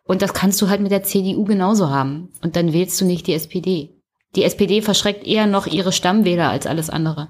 [0.04, 2.30] Und das kannst du halt mit der CDU genauso haben.
[2.42, 3.98] Und dann wählst du nicht die SPD.
[4.36, 7.30] Die SPD verschreckt eher noch ihre Stammwähler als alles andere.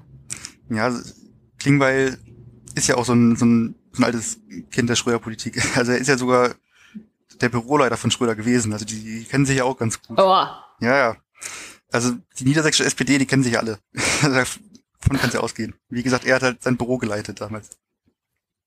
[0.70, 0.92] Ja,
[1.58, 2.18] Klingbeil
[2.74, 5.62] ist ja auch so ein, so ein, so ein altes Kind der Schröder-Politik.
[5.76, 6.54] Also er ist ja sogar
[7.40, 8.72] der Büroleiter von Schröder gewesen.
[8.72, 10.18] Also die, die kennen sich ja auch ganz gut.
[10.18, 10.44] Oh.
[10.80, 11.16] Ja, ja.
[11.90, 13.78] Also die niedersächsische SPD, die kennen sich alle.
[14.22, 15.74] Davon kann es ja ausgehen.
[15.88, 17.70] Wie gesagt, er hat halt sein Büro geleitet damals.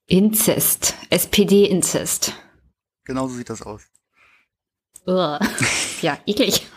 [0.08, 0.96] Inzest.
[1.10, 2.34] SPD-Inzest.
[3.06, 3.84] Genau so sieht das aus.
[6.02, 6.68] ja, eklig.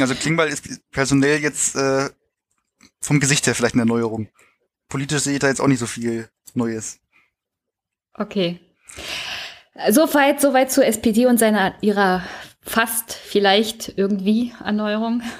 [0.00, 2.10] Also Klingbeil ist personell jetzt äh,
[3.00, 4.28] vom Gesicht her vielleicht eine Erneuerung.
[4.88, 6.98] Politisch sehe ich da jetzt auch nicht so viel Neues.
[8.14, 8.60] Okay.
[9.90, 12.24] Soweit, soweit zur SPD und seiner ihrer
[12.62, 15.22] fast vielleicht irgendwie Erneuerung.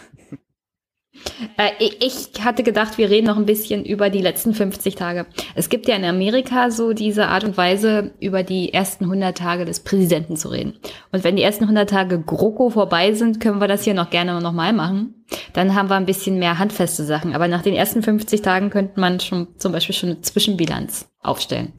[1.56, 5.26] Äh, ich hatte gedacht, wir reden noch ein bisschen über die letzten 50 Tage.
[5.54, 9.64] Es gibt ja in Amerika so diese Art und Weise, über die ersten 100 Tage
[9.64, 10.78] des Präsidenten zu reden.
[11.12, 14.40] Und wenn die ersten 100 Tage GroKo vorbei sind, können wir das hier noch gerne
[14.40, 15.24] nochmal machen.
[15.52, 17.34] Dann haben wir ein bisschen mehr handfeste Sachen.
[17.34, 21.72] Aber nach den ersten 50 Tagen könnte man schon zum Beispiel schon eine Zwischenbilanz aufstellen.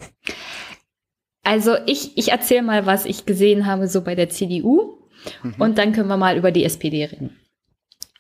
[1.44, 5.01] Also ich, ich erzähle mal, was ich gesehen habe so bei der CDU.
[5.44, 5.56] Mhm.
[5.60, 7.38] Und dann können wir mal über die SPD reden.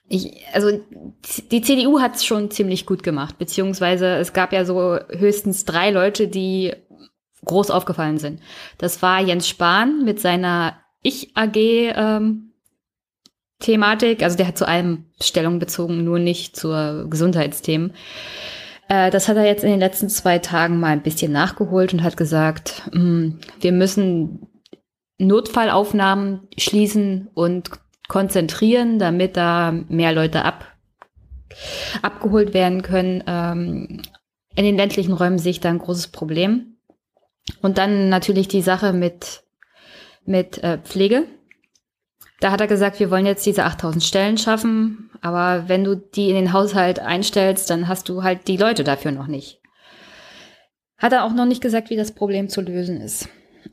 [0.07, 0.81] Ich, also
[1.51, 5.89] die CDU hat es schon ziemlich gut gemacht, beziehungsweise es gab ja so höchstens drei
[5.89, 6.73] Leute, die
[7.45, 8.41] groß aufgefallen sind.
[8.77, 12.47] Das war Jens Spahn mit seiner Ich-AG ähm,
[13.63, 17.93] also der hat zu allem Stellung bezogen, nur nicht zur Gesundheitsthemen.
[18.87, 22.03] Äh, das hat er jetzt in den letzten zwei Tagen mal ein bisschen nachgeholt und
[22.03, 24.47] hat gesagt, hm, wir müssen
[25.27, 27.69] Notfallaufnahmen schließen und
[28.07, 30.65] konzentrieren, damit da mehr Leute ab,
[32.01, 33.23] abgeholt werden können.
[33.27, 34.01] Ähm,
[34.55, 36.77] in den ländlichen Räumen sehe ich da ein großes Problem.
[37.61, 39.43] Und dann natürlich die Sache mit,
[40.25, 41.23] mit äh, Pflege.
[42.39, 46.29] Da hat er gesagt, wir wollen jetzt diese 8000 Stellen schaffen, aber wenn du die
[46.29, 49.61] in den Haushalt einstellst, dann hast du halt die Leute dafür noch nicht.
[50.97, 53.29] Hat er auch noch nicht gesagt, wie das Problem zu lösen ist.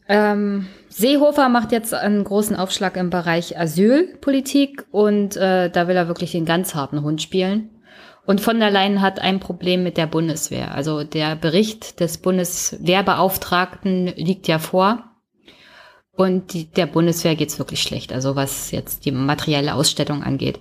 [0.09, 6.09] Ähm, Seehofer macht jetzt einen großen Aufschlag im Bereich Asylpolitik und äh, da will er
[6.09, 7.71] wirklich den ganz harten Hund spielen.
[8.25, 10.75] Und von der Leyen hat ein Problem mit der Bundeswehr.
[10.75, 15.05] Also der Bericht des Bundeswehrbeauftragten liegt ja vor.
[16.13, 20.59] Und die, der Bundeswehr geht's wirklich schlecht, also was jetzt die materielle Ausstattung angeht.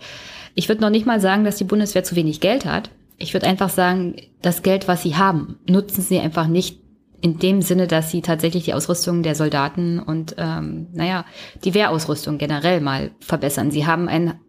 [0.56, 2.90] Ich würde noch nicht mal sagen, dass die Bundeswehr zu wenig Geld hat.
[3.18, 6.80] Ich würde einfach sagen, das Geld, was sie haben, nutzen sie einfach nicht
[7.22, 11.26] in dem Sinne, dass sie tatsächlich die Ausrüstung der Soldaten und ähm, naja,
[11.64, 13.72] die Wehrausrüstung generell mal verbessern.
[13.72, 14.40] Sie haben einen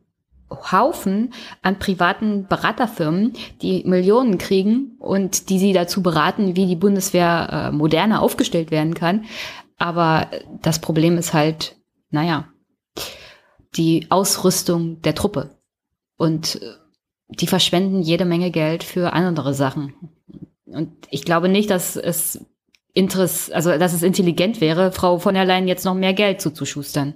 [0.50, 7.48] Haufen an privaten Beraterfirmen, die Millionen kriegen und die sie dazu beraten, wie die Bundeswehr
[7.50, 9.24] äh, moderner aufgestellt werden kann.
[9.76, 10.28] Aber
[10.62, 11.76] das Problem ist halt,
[12.10, 12.48] naja,
[13.76, 15.58] die Ausrüstung der Truppe.
[16.16, 16.72] Und äh,
[17.28, 19.94] die verschwenden jede Menge Geld für andere Sachen.
[20.64, 22.44] Und ich glaube nicht, dass es
[22.94, 27.14] Interess also dass es intelligent wäre, Frau von der Leyen jetzt noch mehr Geld zuzuschustern.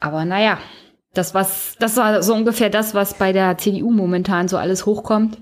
[0.00, 0.58] Aber naja,
[1.14, 5.38] das, was, das war so ungefähr das, was bei der CDU momentan so alles hochkommt,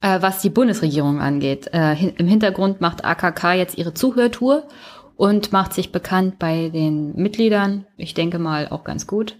[0.00, 1.68] äh, was die Bundesregierung angeht.
[1.72, 4.68] Äh, Im Hintergrund macht AKK jetzt ihre Zuhörtour
[5.16, 7.86] und macht sich bekannt bei den Mitgliedern.
[7.96, 9.36] Ich denke mal auch ganz gut.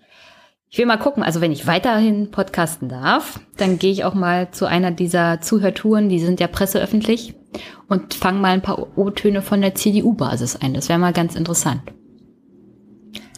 [0.71, 4.51] Ich will mal gucken, also wenn ich weiterhin podcasten darf, dann gehe ich auch mal
[4.51, 7.35] zu einer dieser Zuhörtouren, die sind ja presseöffentlich
[7.89, 10.75] und fange mal ein paar O-Töne von der CDU-Basis ein.
[10.75, 11.81] Das wäre mal ganz interessant.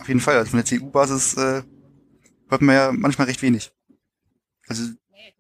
[0.01, 1.63] Auf jeden Fall, also von der CDU-Basis äh,
[2.49, 3.71] hört man ja manchmal recht wenig.
[4.67, 4.91] Also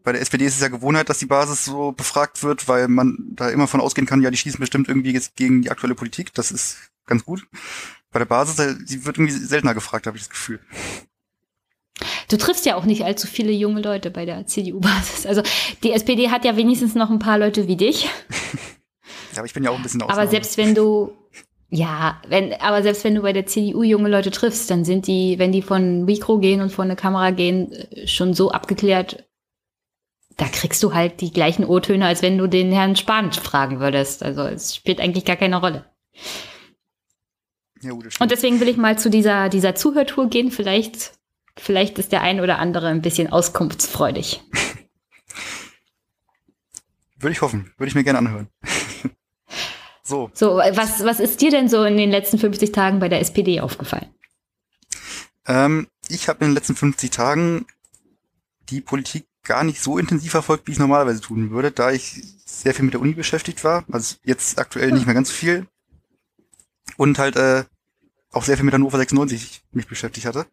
[0.05, 3.16] bei der SPD ist es ja Gewohnheit, dass die Basis so befragt wird, weil man
[3.33, 6.33] da immer von ausgehen kann, ja, die schießen bestimmt irgendwie jetzt gegen die aktuelle Politik.
[6.35, 7.46] Das ist ganz gut.
[8.12, 10.61] Bei der Basis, die wird irgendwie seltener gefragt, habe ich das Gefühl.
[12.29, 15.27] Du triffst ja auch nicht allzu viele junge Leute bei der CDU-Basis.
[15.27, 15.43] Also
[15.83, 18.05] die SPD hat ja wenigstens noch ein paar Leute wie dich.
[18.05, 18.11] Ja,
[19.37, 20.23] aber ich bin ja auch ein bisschen Ausnahme.
[20.23, 21.13] Aber selbst wenn du,
[21.69, 25.39] ja, wenn, aber selbst wenn du bei der CDU junge Leute triffst, dann sind die,
[25.39, 27.73] wenn die von Mikro gehen und von der Kamera gehen,
[28.07, 29.25] schon so abgeklärt,
[30.37, 34.23] da kriegst du halt die gleichen O-Töne, als wenn du den Herrn Spahn fragen würdest.
[34.23, 35.85] Also es spielt eigentlich gar keine Rolle.
[37.83, 40.51] Ja, gut, und deswegen will ich mal zu dieser, dieser Zuhörtour gehen.
[40.51, 41.13] Vielleicht
[41.61, 44.42] Vielleicht ist der ein oder andere ein bisschen auskunftsfreudig.
[47.18, 47.73] Würde ich hoffen.
[47.77, 48.49] Würde ich mir gerne anhören.
[50.03, 50.31] so.
[50.33, 53.61] So, was, was ist dir denn so in den letzten 50 Tagen bei der SPD
[53.61, 54.09] aufgefallen?
[55.46, 57.66] Ähm, ich habe in den letzten 50 Tagen
[58.70, 62.75] die Politik gar nicht so intensiv verfolgt, wie ich normalerweise tun würde, da ich sehr
[62.75, 63.85] viel mit der Uni beschäftigt war.
[63.92, 65.66] Also jetzt aktuell nicht mehr ganz viel.
[66.96, 67.64] Und halt äh,
[68.33, 70.46] auch sehr viel mit Hannover 96 mich beschäftigt hatte.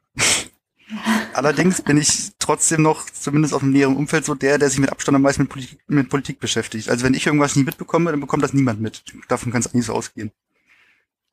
[1.38, 4.92] Allerdings bin ich trotzdem noch, zumindest auf dem näheren Umfeld, so der, der sich mit
[4.92, 6.90] Abstand am meisten mit Politik, mit Politik beschäftigt.
[6.90, 9.04] Also wenn ich irgendwas nie mitbekomme, dann bekommt das niemand mit.
[9.28, 10.32] Davon kann es eigentlich so ausgehen.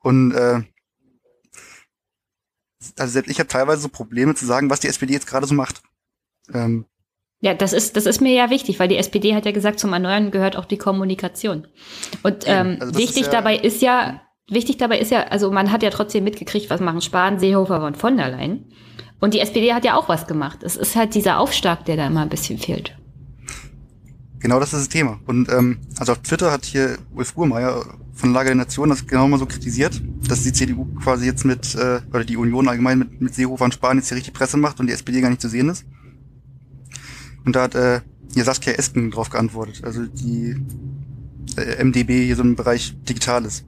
[0.03, 0.61] Und äh,
[2.99, 5.55] also selbst ich habe teilweise so Probleme zu sagen, was die SPD jetzt gerade so
[5.55, 5.81] macht.
[6.53, 6.85] Ähm,
[7.41, 9.91] ja, das ist, das ist mir ja wichtig, weil die SPD hat ja gesagt, zum
[9.91, 11.67] Erneuern gehört auch die Kommunikation.
[12.21, 15.71] Und ähm, also wichtig ist ja, dabei ist ja, wichtig dabei ist ja, also man
[15.71, 18.71] hat ja trotzdem mitgekriegt, was machen Spahn, Seehofer und von der Leyen.
[19.19, 20.63] Und die SPD hat ja auch was gemacht.
[20.63, 22.97] Es ist halt dieser Aufschlag, der da immer ein bisschen fehlt.
[24.39, 25.19] Genau das ist das Thema.
[25.25, 29.27] Und ähm, also auf Twitter hat hier Ulf Burmeier von Lage der Nation das genau
[29.27, 33.21] mal so kritisiert, dass die CDU quasi jetzt mit, äh, oder die Union allgemein mit,
[33.21, 35.49] mit Seehofer und Spahn jetzt hier richtig Presse macht und die SPD gar nicht zu
[35.49, 35.85] sehen ist.
[37.43, 38.01] Und da hat äh,
[38.33, 40.55] hier Saskia Esken drauf geantwortet, also die
[41.57, 43.65] äh, MDB hier so im Bereich Digitales.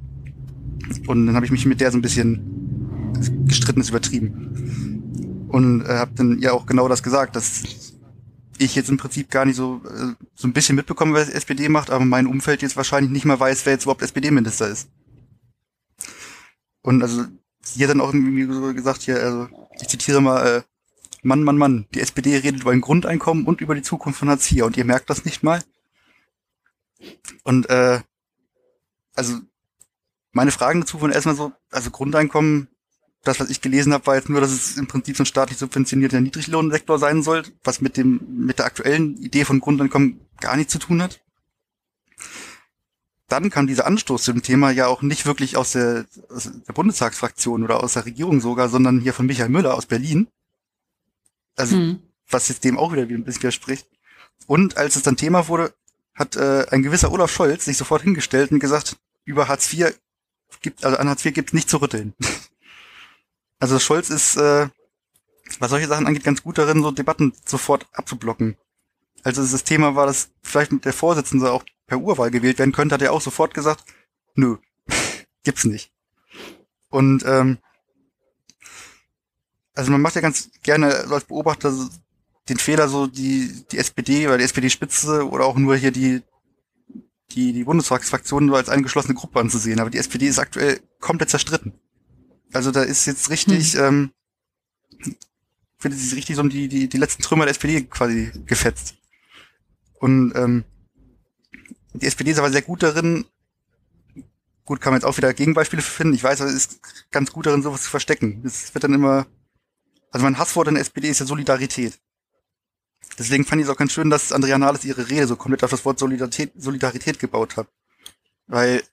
[1.08, 4.87] Und dann habe ich mich mit der so ein bisschen gestritten, ist übertrieben.
[5.48, 7.94] Und äh, habe dann ja auch genau das gesagt, dass
[8.58, 11.90] ich jetzt im Prinzip gar nicht so äh, so ein bisschen mitbekomme, wer SPD macht,
[11.90, 14.90] aber mein Umfeld jetzt wahrscheinlich nicht mal weiß, wer jetzt überhaupt SPD-Minister ist.
[16.82, 17.26] Und also
[17.66, 20.62] hier dann auch irgendwie so gesagt hier, also ich zitiere mal, äh,
[21.24, 24.52] Mann, Mann, Mann, die SPD redet über ein Grundeinkommen und über die Zukunft von Hartz
[24.52, 25.62] IV und ihr merkt das nicht mal.
[27.44, 28.02] Und äh,
[29.16, 29.40] also
[30.32, 32.70] meine Fragen dazu waren erstmal so, also Grundeinkommen,
[33.24, 35.58] das, was ich gelesen habe, war jetzt nur, dass es im Prinzip so ein staatlich
[35.58, 40.74] subventionierter Niedriglohnsektor sein soll, was mit dem, mit der aktuellen Idee von Grundeinkommen gar nichts
[40.74, 41.22] zu tun hat.
[43.28, 46.74] Dann kam dieser Anstoß zu dem Thema ja auch nicht wirklich aus der, aus der
[46.74, 50.28] Bundestagsfraktion oder aus der Regierung sogar, sondern hier von Michael Müller aus Berlin.
[51.58, 52.00] Also, hm.
[52.30, 53.88] was jetzt dem auch wieder ein bisschen widerspricht.
[54.46, 55.74] Und als es dann Thema wurde,
[56.14, 59.94] hat äh, ein gewisser Olaf Scholz sich sofort hingestellt und gesagt, über Hartz IV
[60.62, 62.14] gibt, also an Hartz IV gibt es nicht zu rütteln.
[63.60, 64.67] Also Scholz ist, äh,
[65.60, 68.58] was solche Sachen angeht, ganz gut darin, so Debatten sofort abzublocken.
[69.24, 73.02] Also das Thema war, dass vielleicht der Vorsitzende auch per Urwahl gewählt werden könnte, hat
[73.02, 73.84] er auch sofort gesagt,
[74.36, 74.58] nö,
[75.43, 75.91] gibt's nicht.
[76.89, 77.58] Und ähm,
[79.74, 81.74] also man macht ja ganz gerne als Beobachter
[82.50, 86.22] den Fehler, so die, die SPD oder die SPD-Spitze oder auch nur hier die,
[87.32, 89.80] die, die Bundestagsfraktion nur als eine geschlossene Gruppe anzusehen.
[89.80, 91.74] Aber die SPD ist aktuell komplett zerstritten.
[92.54, 94.12] Also da ist jetzt richtig, hm.
[95.04, 95.14] ähm,
[95.80, 98.96] findet sich richtig so die, die, die letzten Trümmer der SPD quasi gefetzt.
[100.00, 100.64] Und ähm,
[101.94, 103.26] die SPD ist aber sehr gut darin,
[104.66, 106.14] gut, kann man jetzt auch wieder Gegenbeispiele finden.
[106.14, 106.80] Ich weiß, aber ist
[107.12, 108.44] ganz gut darin, sowas zu verstecken.
[108.46, 109.26] Es wird dann immer,
[110.12, 112.00] also mein Hasswort an der SPD ist ja Solidarität.
[113.18, 115.72] Deswegen fand ich es auch ganz schön, dass Andrea Nahles ihre Rede so komplett auf
[115.72, 117.68] das Wort Solidarität, Solidarität gebaut hat.
[118.46, 118.84] Weil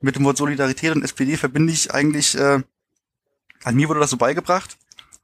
[0.00, 2.62] mit dem Wort Solidarität und SPD verbinde ich eigentlich, äh,
[3.64, 4.78] an mir wurde das so beigebracht,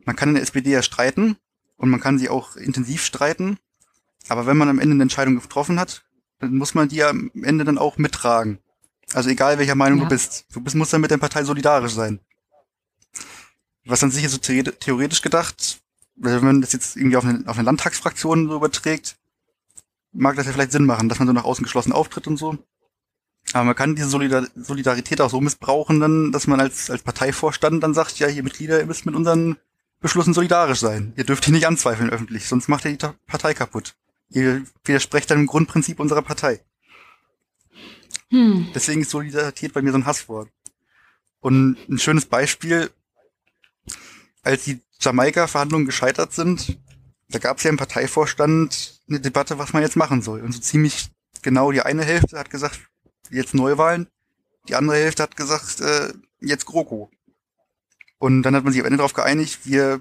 [0.04, 1.36] man kann in der SPD ja streiten
[1.76, 3.58] und man kann sie auch intensiv streiten,
[4.28, 6.04] aber wenn man am Ende eine Entscheidung getroffen hat,
[6.38, 8.58] dann muss man die ja am Ende dann auch mittragen.
[9.12, 10.04] Also egal welcher Meinung ja.
[10.04, 10.46] du bist.
[10.52, 12.20] Du bist, musst dann mit der Partei solidarisch sein.
[13.84, 15.82] Was an sich so theoretisch gedacht
[16.16, 19.16] wenn man das jetzt irgendwie auf eine, auf eine Landtagsfraktion so überträgt,
[20.12, 22.58] mag das ja vielleicht Sinn machen, dass man so nach außen geschlossen auftritt und so.
[23.52, 27.82] Aber man kann diese Solidar Solidarität auch so missbrauchen, dann, dass man als, als Parteivorstand
[27.82, 29.56] dann sagt, ja, hier Mitglieder, ihr müsst mit unseren
[30.00, 31.12] Beschlüssen solidarisch sein.
[31.16, 33.94] Ihr dürft hier nicht anzweifeln öffentlich, sonst macht ihr die Partei kaputt.
[34.30, 36.60] Ihr widersprecht dann im Grundprinzip unserer Partei.
[38.30, 38.68] Hm.
[38.74, 40.48] Deswegen ist Solidarität bei mir so ein Hasswort.
[41.40, 42.90] Und ein schönes Beispiel,
[44.42, 46.78] als die Jamaika-Verhandlungen gescheitert sind,
[47.28, 50.40] da gab es ja im Parteivorstand eine Debatte, was man jetzt machen soll.
[50.40, 51.10] Und so ziemlich
[51.42, 52.80] genau die eine Hälfte hat gesagt,
[53.36, 54.08] jetzt Neuwahlen,
[54.68, 57.10] die andere Hälfte hat gesagt, äh, jetzt GroKo.
[58.18, 60.00] Und dann hat man sich am Ende darauf geeinigt, wir,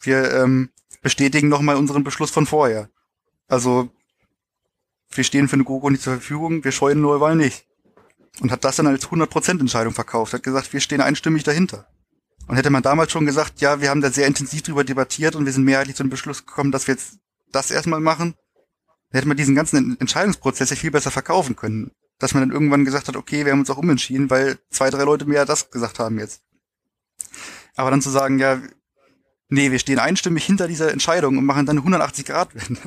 [0.00, 0.70] wir ähm,
[1.02, 2.90] bestätigen nochmal unseren Beschluss von vorher.
[3.48, 3.90] Also
[5.10, 7.66] wir stehen für eine GroKo nicht zur Verfügung, wir scheuen Neuwahlen nicht.
[8.40, 11.88] Und hat das dann als 100% Entscheidung verkauft, hat gesagt, wir stehen einstimmig dahinter.
[12.48, 15.46] Und hätte man damals schon gesagt, ja, wir haben da sehr intensiv drüber debattiert und
[15.46, 17.18] wir sind mehrheitlich zu dem Beschluss gekommen, dass wir jetzt
[17.50, 18.34] das erstmal machen,
[19.10, 21.92] dann hätte man diesen ganzen Entscheidungsprozess ja viel besser verkaufen können.
[22.18, 25.04] Dass man dann irgendwann gesagt hat, okay, wir haben uns auch umentschieden, weil zwei, drei
[25.04, 26.42] Leute mehr das gesagt haben jetzt.
[27.74, 28.60] Aber dann zu sagen, ja,
[29.48, 32.80] nee, wir stehen einstimmig hinter dieser Entscheidung und machen dann 180 Grad Wende.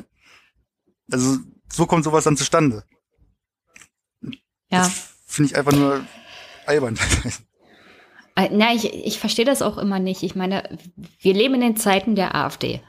[1.12, 1.38] Also
[1.72, 2.84] so kommt sowas dann zustande.
[4.70, 4.90] Ja.
[5.26, 6.04] Finde ich einfach nur
[6.66, 6.98] albern.
[8.36, 10.22] Äh, na, ich, ich verstehe das auch immer nicht.
[10.22, 10.78] Ich meine,
[11.18, 12.80] wir leben in den Zeiten der AfD.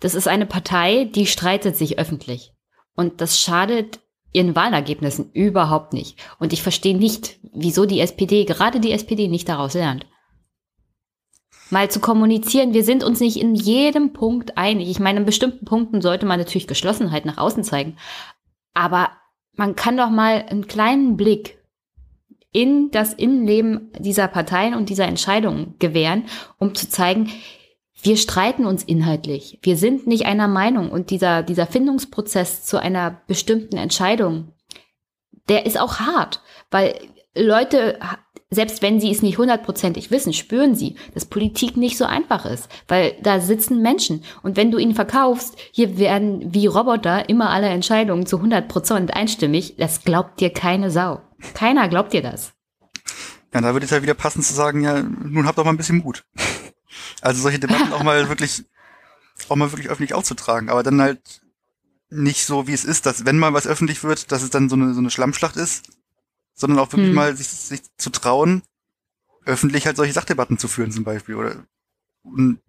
[0.00, 2.54] Das ist eine Partei, die streitet sich öffentlich.
[2.94, 4.00] Und das schadet
[4.32, 6.18] ihren Wahlergebnissen überhaupt nicht.
[6.38, 10.06] Und ich verstehe nicht, wieso die SPD, gerade die SPD, nicht daraus lernt.
[11.70, 14.88] Mal zu kommunizieren, wir sind uns nicht in jedem Punkt einig.
[14.88, 17.96] Ich meine, in bestimmten Punkten sollte man natürlich Geschlossenheit nach außen zeigen.
[18.72, 19.10] Aber
[19.54, 21.58] man kann doch mal einen kleinen Blick
[22.52, 26.24] in das Innenleben dieser Parteien und dieser Entscheidungen gewähren,
[26.58, 27.30] um zu zeigen,
[28.02, 29.58] wir streiten uns inhaltlich.
[29.62, 34.52] Wir sind nicht einer Meinung und dieser, dieser Findungsprozess zu einer bestimmten Entscheidung,
[35.48, 36.94] der ist auch hart, weil
[37.34, 37.98] Leute,
[38.50, 42.68] selbst wenn sie es nicht hundertprozentig wissen, spüren sie, dass Politik nicht so einfach ist,
[42.86, 44.24] weil da sitzen Menschen.
[44.42, 49.76] Und wenn du ihnen verkaufst, hier werden wie Roboter immer alle Entscheidungen zu 100% einstimmig,
[49.76, 51.20] das glaubt dir keine Sau.
[51.54, 52.52] Keiner glaubt dir das.
[53.54, 55.76] Ja, da würde es ja wieder passen zu sagen, ja, nun habt doch mal ein
[55.76, 56.24] bisschen Mut.
[57.20, 58.64] Also solche Debatten auch mal wirklich,
[59.48, 61.42] auch mal wirklich öffentlich aufzutragen, aber dann halt
[62.10, 64.76] nicht so, wie es ist, dass wenn mal was öffentlich wird, dass es dann so
[64.76, 65.90] eine, so eine Schlammschlacht ist,
[66.54, 67.14] sondern auch wirklich hm.
[67.14, 68.62] mal sich, sich zu trauen,
[69.44, 71.64] öffentlich halt solche Sachdebatten zu führen zum Beispiel oder
[72.22, 72.60] und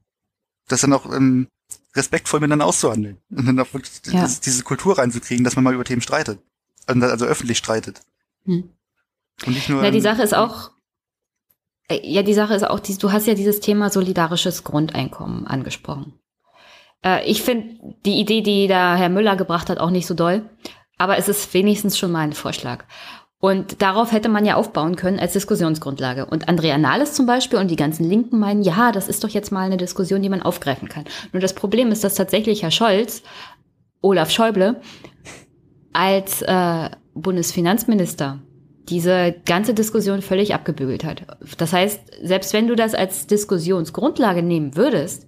[0.67, 1.47] das dann auch ähm,
[1.95, 4.21] respektvoll miteinander auszuhandeln und dann auch wirklich ja.
[4.21, 6.39] das, diese Kultur reinzukriegen, dass man mal über Themen streitet,
[6.85, 8.01] also, also öffentlich streitet.
[8.45, 8.69] Hm.
[9.45, 9.83] Und nicht nur.
[9.83, 10.71] Ja, die Sache ist auch,
[11.91, 16.13] ja, die Sache ist auch, du hast ja dieses Thema solidarisches Grundeinkommen angesprochen.
[17.03, 20.49] Äh, ich finde die Idee, die da Herr Müller gebracht hat, auch nicht so doll,
[20.97, 22.85] aber es ist wenigstens schon mal ein Vorschlag.
[23.41, 26.25] Und darauf hätte man ja aufbauen können als Diskussionsgrundlage.
[26.25, 29.51] Und Andrea Nahles zum Beispiel und die ganzen Linken meinen, ja, das ist doch jetzt
[29.51, 31.05] mal eine Diskussion, die man aufgreifen kann.
[31.31, 33.23] Nur das Problem ist, dass tatsächlich Herr Scholz,
[34.01, 34.81] Olaf Schäuble,
[35.93, 38.39] als äh, Bundesfinanzminister
[38.89, 41.25] diese ganze Diskussion völlig abgebügelt hat.
[41.57, 45.27] Das heißt, selbst wenn du das als Diskussionsgrundlage nehmen würdest,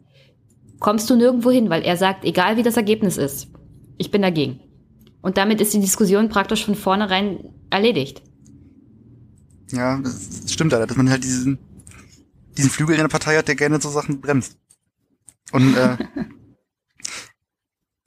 [0.80, 3.48] kommst du nirgendwo hin, weil er sagt, egal wie das Ergebnis ist,
[3.98, 4.60] ich bin dagegen.
[5.22, 8.24] Und damit ist die Diskussion praktisch von vornherein erledigt.
[9.72, 11.60] Ja, das stimmt leider, dass man halt diesen,
[12.58, 14.58] diesen Flügel in der Partei hat, der gerne so Sachen bremst.
[15.52, 15.98] Und äh,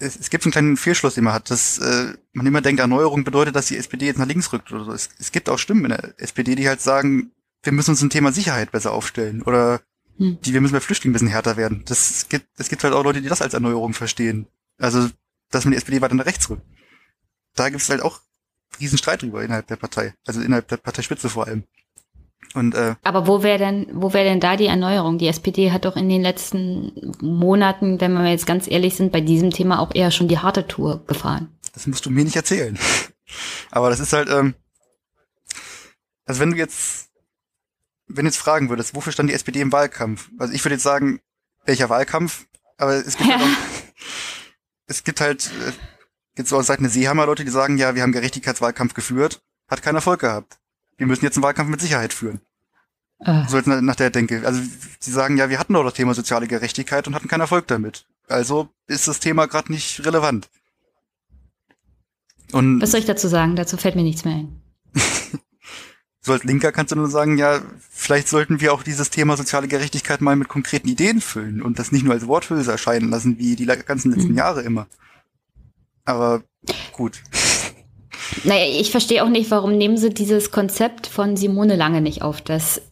[0.05, 2.81] es, es, gibt so einen kleinen Fehlschluss, den man hat, dass äh, man immer denkt,
[2.81, 4.93] Erneuerung bedeutet, dass die SPD jetzt nach links rückt oder so.
[4.93, 8.11] Es, es gibt auch Stimmen in der SPD, die halt sagen, wir müssen uns ein
[8.11, 9.81] Thema Sicherheit besser aufstellen oder
[10.19, 10.39] hm.
[10.43, 11.83] die wir müssen bei Flüchtlingen ein bisschen härter werden.
[11.87, 14.47] Das gibt, es gibt halt auch Leute, die das als Erneuerung verstehen.
[14.79, 15.09] Also,
[15.51, 16.63] dass man die SPD weiter nach rechts rückt.
[17.55, 18.21] Da gibt es halt auch
[18.81, 21.65] riesen Streit drüber innerhalb der Partei, also innerhalb der Parteispitze vor allem.
[22.55, 25.19] Und, äh, Aber wo wäre denn, wo wäre denn da die Erneuerung?
[25.19, 29.21] Die SPD hat doch in den letzten Monaten, wenn wir jetzt ganz ehrlich sind, bei
[29.21, 31.49] diesem Thema auch eher schon die harte Tour gefahren.
[31.73, 32.79] Das musst du mir nicht erzählen.
[33.73, 34.55] Aber das ist halt, ähm,
[36.27, 37.11] also wenn du jetzt,
[38.07, 40.31] wenn du jetzt fragen würdest, wofür stand die SPD im Wahlkampf?
[40.39, 41.21] Also ich würde jetzt sagen,
[41.67, 42.47] welcher Wahlkampf?
[42.79, 43.39] Aber es gibt ja.
[43.39, 44.05] halt auch,
[44.87, 45.73] es gibt halt, äh,
[46.37, 49.83] gibt so aus Seiten der Seehammer Leute, die sagen, ja, wir haben Gerechtigkeitswahlkampf geführt, hat
[49.83, 50.61] keinen Erfolg gehabt
[50.97, 52.41] wir müssen jetzt einen Wahlkampf mit Sicherheit führen.
[53.21, 53.47] Äh.
[53.49, 54.43] So jetzt nach der Denke.
[54.45, 54.61] Also
[54.99, 58.07] sie sagen ja, wir hatten doch das Thema soziale Gerechtigkeit und hatten keinen Erfolg damit.
[58.29, 60.49] Also ist das Thema gerade nicht relevant.
[62.53, 63.57] Und Was soll ich dazu sagen?
[63.57, 64.61] Dazu fällt mir nichts mehr ein.
[66.21, 69.69] so als Linker kannst du nur sagen, ja, vielleicht sollten wir auch dieses Thema soziale
[69.69, 73.57] Gerechtigkeit mal mit konkreten Ideen füllen und das nicht nur als Worthülse erscheinen lassen, wie
[73.57, 74.39] die ganzen letzten mhm.
[74.39, 74.87] Jahre immer.
[76.05, 76.43] Aber
[76.93, 77.23] gut.
[78.43, 82.41] Naja, ich verstehe auch nicht, warum nehmen sie dieses Konzept von Simone Lange nicht auf,
[82.41, 82.83] dass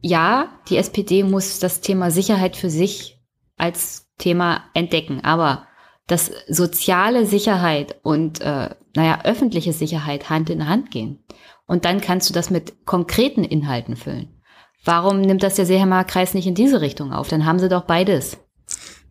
[0.00, 3.18] ja, die SPD muss das Thema Sicherheit für sich
[3.56, 5.66] als Thema entdecken, aber
[6.06, 11.24] dass soziale Sicherheit und äh, naja, öffentliche Sicherheit Hand in Hand gehen.
[11.66, 14.42] Und dann kannst du das mit konkreten Inhalten füllen.
[14.84, 17.28] Warum nimmt das der Seeheimer Kreis nicht in diese Richtung auf?
[17.28, 18.36] Dann haben sie doch beides.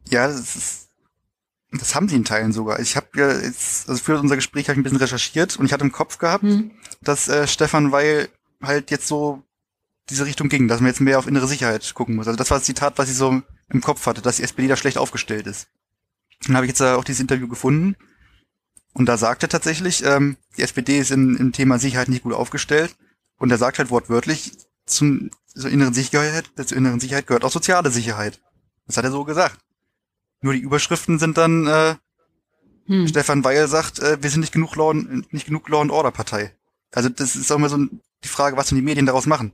[0.09, 0.82] Ja, das ist
[1.79, 2.79] das haben sie in Teilen sogar.
[2.79, 5.73] Ich habe ja jetzt, also für unser Gespräch habe ich ein bisschen recherchiert und ich
[5.73, 6.71] hatte im Kopf gehabt, hm.
[7.01, 8.29] dass äh, Stefan Weil
[8.61, 9.43] halt jetzt so
[10.09, 12.27] diese Richtung ging, dass man jetzt mehr auf innere Sicherheit gucken muss.
[12.27, 14.75] Also das war das Zitat, was ich so im Kopf hatte, dass die SPD da
[14.75, 15.67] schlecht aufgestellt ist.
[16.45, 17.95] Dann habe ich jetzt äh, auch dieses Interview gefunden
[18.93, 22.33] und da sagt er tatsächlich, ähm, die SPD ist in, im Thema Sicherheit nicht gut
[22.33, 22.95] aufgestellt
[23.37, 24.51] und er sagt halt wortwörtlich,
[24.85, 28.41] zum, zur inneren Sicherheit, zur inneren Sicherheit gehört auch soziale Sicherheit.
[28.85, 29.62] Das hat er so gesagt.
[30.43, 31.95] Nur die Überschriften sind dann, äh,
[32.87, 33.07] hm.
[33.07, 36.53] Stefan Weil sagt, äh, wir sind nicht genug Law, nicht genug Law and Order Partei.
[36.91, 37.77] Also das ist auch immer so
[38.23, 39.53] die Frage, was denn die Medien daraus machen.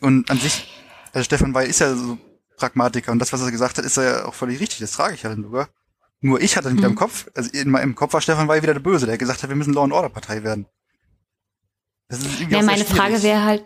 [0.00, 0.68] Und an sich,
[1.12, 2.18] also Stefan Weil ist ja so
[2.58, 4.80] Pragmatiker und das, was er gesagt hat, ist ja auch völlig richtig.
[4.80, 5.70] Das trage ich ja dann sogar.
[6.20, 6.90] Nur ich hatte wieder hm.
[6.90, 9.48] im Kopf, also in meinem Kopf war Stefan Weil wieder der Böse, der gesagt hat,
[9.48, 10.66] wir müssen Law and Order Partei werden.
[12.08, 13.64] Das ist irgendwie ja, meine Frage wäre halt,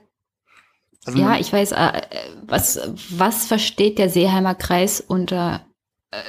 [1.04, 2.02] also ja, ich weiß, äh,
[2.46, 2.78] was,
[3.10, 5.65] was versteht der Seeheimer Kreis unter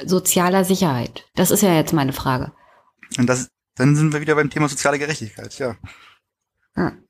[0.04, 1.24] sozialer Sicherheit?
[1.34, 2.52] Das ist ja jetzt meine Frage.
[3.16, 5.76] Und das, dann sind wir wieder beim Thema soziale Gerechtigkeit, ja.
[6.74, 7.04] Hm.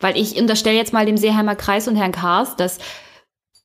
[0.00, 2.78] Weil ich unterstelle jetzt mal dem Seeheimer Kreis und Herrn Kars, dass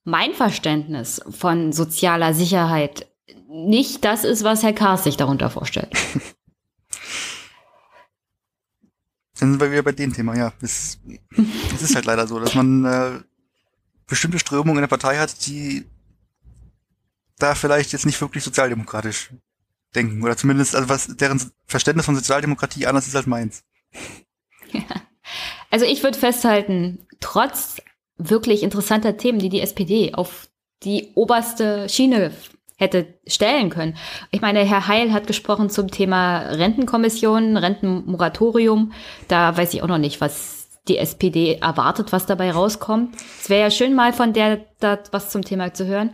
[0.03, 3.07] mein Verständnis von sozialer Sicherheit
[3.47, 5.91] nicht das ist, was Herr Kars sich darunter vorstellt.
[9.39, 10.53] Dann sind wir wieder bei dem Thema, ja.
[10.61, 10.99] Es,
[11.75, 13.19] es ist halt leider so, dass man äh,
[14.07, 15.85] bestimmte Strömungen in der Partei hat, die
[17.43, 19.31] da vielleicht jetzt nicht wirklich sozialdemokratisch
[19.95, 20.23] denken.
[20.23, 23.63] Oder zumindest, also was deren Verständnis von Sozialdemokratie anders ist als meins.
[25.69, 27.77] Also ich würde festhalten, trotz
[28.17, 30.47] wirklich interessanter Themen, die die SPD auf
[30.83, 32.31] die oberste Schiene
[32.75, 33.97] hätte stellen können.
[34.29, 38.93] Ich meine, Herr Heil hat gesprochen zum Thema Rentenkommission, Rentenmoratorium.
[39.27, 43.15] Da weiß ich auch noch nicht, was die SPD erwartet, was dabei rauskommt.
[43.39, 46.11] Es wäre ja schön, mal von der da was zum Thema zu hören.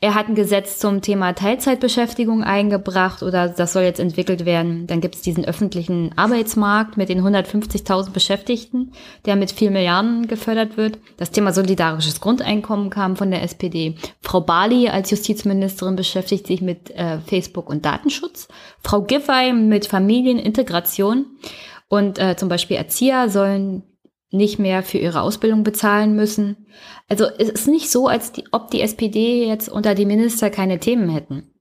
[0.00, 4.86] Er hat ein Gesetz zum Thema Teilzeitbeschäftigung eingebracht oder das soll jetzt entwickelt werden.
[4.86, 8.92] Dann gibt es diesen öffentlichen Arbeitsmarkt mit den 150.000 Beschäftigten,
[9.26, 10.98] der mit vier Milliarden gefördert wird.
[11.16, 13.96] Das Thema solidarisches Grundeinkommen kam von der SPD.
[14.20, 18.46] Frau Bali als Justizministerin beschäftigt sich mit äh, Facebook und Datenschutz.
[18.82, 21.26] Frau Giffey mit Familienintegration.
[21.88, 23.82] Und äh, zum Beispiel Erzieher sollen
[24.32, 26.66] nicht mehr für ihre Ausbildung bezahlen müssen.
[27.08, 30.80] Also es ist nicht so, als die, ob die SPD jetzt unter die Minister keine
[30.80, 31.52] Themen hätten.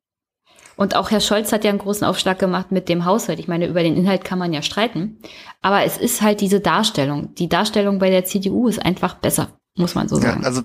[0.78, 3.40] Und auch Herr Scholz hat ja einen großen Aufschlag gemacht mit dem Haushalt.
[3.40, 5.20] Ich meine, über den Inhalt kann man ja streiten.
[5.62, 7.36] Aber es ist halt diese Darstellung.
[7.36, 10.42] Die Darstellung bei der CDU ist einfach besser, muss man so sagen.
[10.42, 10.62] Ja, also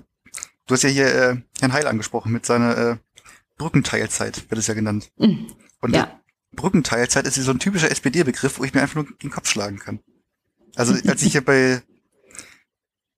[0.65, 2.95] du hast ja hier äh, Herrn Heil angesprochen mit seiner äh,
[3.57, 5.11] Brückenteilzeit, wird es ja genannt.
[5.17, 5.47] Mhm.
[5.81, 6.19] Und ja.
[6.53, 9.99] Brückenteilzeit ist so ein typischer SPD-Begriff, wo ich mir einfach nur den Kopf schlagen kann.
[10.75, 11.81] Also als ich hier bei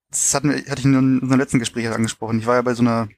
[0.10, 2.40] das hatten, hatte ich in unserem letzten Gespräch angesprochen.
[2.40, 3.10] Ich war ja bei so einer,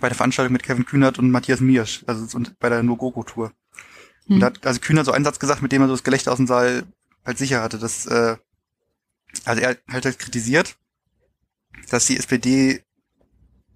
[0.00, 3.52] bei der Veranstaltung mit Kevin Kühnert und Matthias Miersch, also bei der Nogoko-Tour.
[4.26, 4.34] Hm.
[4.34, 6.32] Und da hat also Kühnert so einen Satz gesagt, mit dem er so das Gelächter
[6.32, 6.84] aus dem Saal
[7.24, 8.36] halt sicher hatte, dass, äh,
[9.44, 10.76] also er halt, halt kritisiert,
[11.90, 12.82] dass die SPD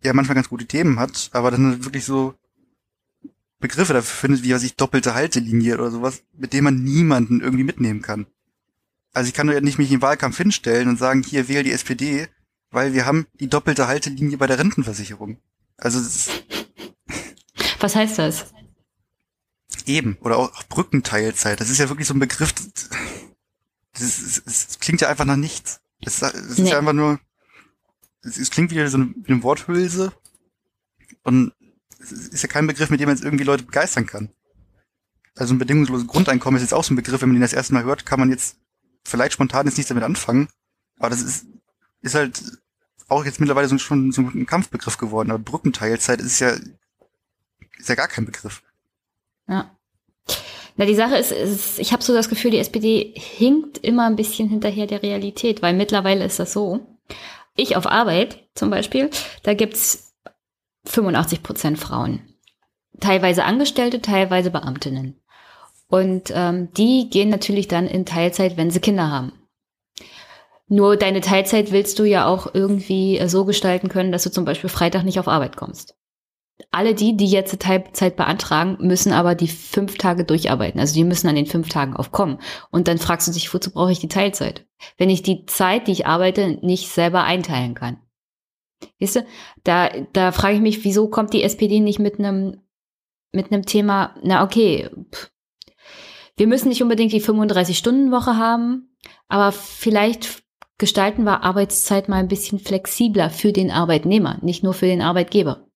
[0.03, 2.35] ja manchmal ganz gute Themen hat, aber dann wirklich so
[3.61, 7.64] Begriffe dafür findet, wie er sich doppelte Haltelinie oder sowas, mit dem man niemanden irgendwie
[7.64, 8.26] mitnehmen kann.
[9.15, 11.73] Also ich kann ja nicht mich in den Wahlkampf hinstellen und sagen, hier wähle die
[11.73, 12.29] SPD,
[12.71, 15.39] weil wir haben die doppelte Haltelinie bei der Rentenversicherung.
[15.77, 16.01] Also
[17.79, 18.53] Was heißt das?
[19.87, 21.61] Eben, oder auch Brückenteilzeit.
[21.61, 22.53] Das ist ja wirklich so ein Begriff,
[23.93, 25.81] das, ist, das klingt ja einfach nach nichts.
[26.05, 26.65] Es, es nee.
[26.65, 27.21] ist ja einfach nur,
[28.23, 30.12] es, klingt wieder so eine, wie eine Worthülse
[31.23, 31.53] und
[32.01, 34.31] es ist ja kein Begriff, mit dem man jetzt irgendwie Leute begeistern kann.
[35.37, 37.75] Also ein bedingungsloses Grundeinkommen ist jetzt auch so ein Begriff, wenn man den das erste
[37.75, 38.57] Mal hört, kann man jetzt
[39.05, 40.49] vielleicht spontan jetzt nichts damit anfangen,
[40.99, 41.47] aber das ist,
[42.03, 42.43] ist halt
[43.09, 45.31] auch jetzt mittlerweile so, schon so ein Kampfbegriff geworden.
[45.31, 46.51] Aber Brückenteilzeit ist ja,
[47.79, 48.63] ist ja gar kein Begriff.
[49.49, 49.71] Ja.
[50.77, 54.17] Na, die Sache ist, ist ich habe so das Gefühl, die SPD hinkt immer ein
[54.17, 56.81] bisschen hinterher der Realität, weil mittlerweile ist das so.
[57.57, 59.11] Ich auf Arbeit zum Beispiel,
[59.45, 60.15] da gibt's
[60.87, 62.23] 85 Prozent Frauen.
[63.01, 65.21] Teilweise Angestellte, teilweise Beamtinnen.
[65.89, 69.32] Und ähm, die gehen natürlich dann in Teilzeit, wenn sie Kinder haben.
[70.68, 74.45] Nur deine Teilzeit willst du ja auch irgendwie äh, so gestalten können, dass du zum
[74.45, 75.97] Beispiel Freitag nicht auf Arbeit kommst.
[76.70, 80.80] Alle die, die jetzt Teilzeit beantragen, müssen aber die fünf Tage durcharbeiten.
[80.80, 82.39] Also die müssen an den fünf Tagen aufkommen.
[82.70, 84.66] Und dann fragst du dich, wozu brauche ich die Teilzeit?
[84.97, 87.99] Wenn ich die Zeit, die ich arbeite, nicht selber einteilen kann.
[89.01, 89.26] Weißt du,
[89.64, 92.61] da, da frage ich mich, wieso kommt die SPD nicht mit einem,
[93.32, 95.30] mit einem Thema, na okay, pff,
[96.37, 98.97] wir müssen nicht unbedingt die 35-Stunden-Woche haben,
[99.28, 100.43] aber vielleicht
[100.78, 105.66] gestalten wir Arbeitszeit mal ein bisschen flexibler für den Arbeitnehmer, nicht nur für den Arbeitgeber.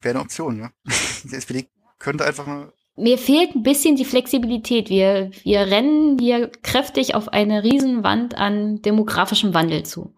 [0.00, 0.70] Wäre eine Option, ja.
[1.24, 2.72] Die SPD könnte einfach mal.
[2.96, 4.90] Mir fehlt ein bisschen die Flexibilität.
[4.90, 10.14] Wir, wir rennen hier kräftig auf eine Riesenwand an demografischem Wandel zu.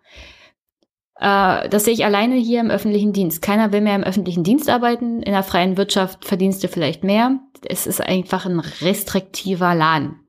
[1.20, 3.42] Äh, das sehe ich alleine hier im öffentlichen Dienst.
[3.42, 5.22] Keiner will mehr im öffentlichen Dienst arbeiten.
[5.22, 7.38] In der freien Wirtschaft verdienst du vielleicht mehr.
[7.68, 10.20] Es ist einfach ein restriktiver Laden.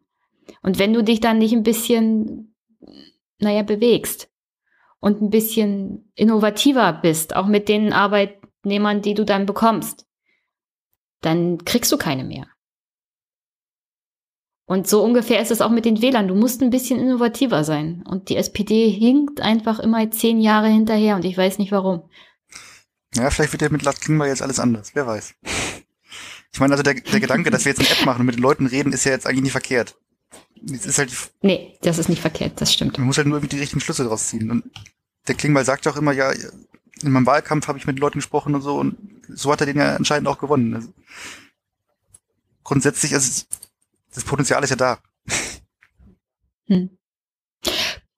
[0.62, 2.56] Und wenn du dich dann nicht ein bisschen,
[3.40, 4.30] naja, bewegst
[5.00, 10.06] und ein bisschen innovativer bist, auch mit den Arbeitnehmern, die du dann bekommst,
[11.22, 12.48] dann kriegst du keine mehr.
[14.68, 16.28] Und so ungefähr ist es auch mit den Wählern.
[16.28, 18.04] Du musst ein bisschen innovativer sein.
[18.08, 22.10] Und die SPD hinkt einfach immer zehn Jahre hinterher und ich weiß nicht warum.
[23.14, 24.92] Ja, vielleicht wird ja mit Lars Klingbeil jetzt alles anders.
[24.96, 25.36] Wer weiß.
[26.56, 28.42] Ich meine, also der, der Gedanke, dass wir jetzt eine App machen und mit den
[28.42, 29.98] Leuten reden, ist ja jetzt eigentlich nicht verkehrt.
[30.62, 32.98] Das ist halt nee, das ist nicht verkehrt, das stimmt.
[32.98, 34.50] Man muss halt nur irgendwie die richtigen Schlüsse draus ziehen.
[34.50, 34.64] Und
[35.28, 38.20] der Klingbeil sagt ja auch immer, ja, in meinem Wahlkampf habe ich mit den Leuten
[38.20, 38.96] gesprochen und so und
[39.28, 40.74] so hat er den ja anscheinend auch gewonnen.
[40.74, 40.94] Also
[42.64, 43.44] grundsätzlich, also
[44.14, 45.00] das Potenzial ist ja da.
[46.68, 46.90] Hm.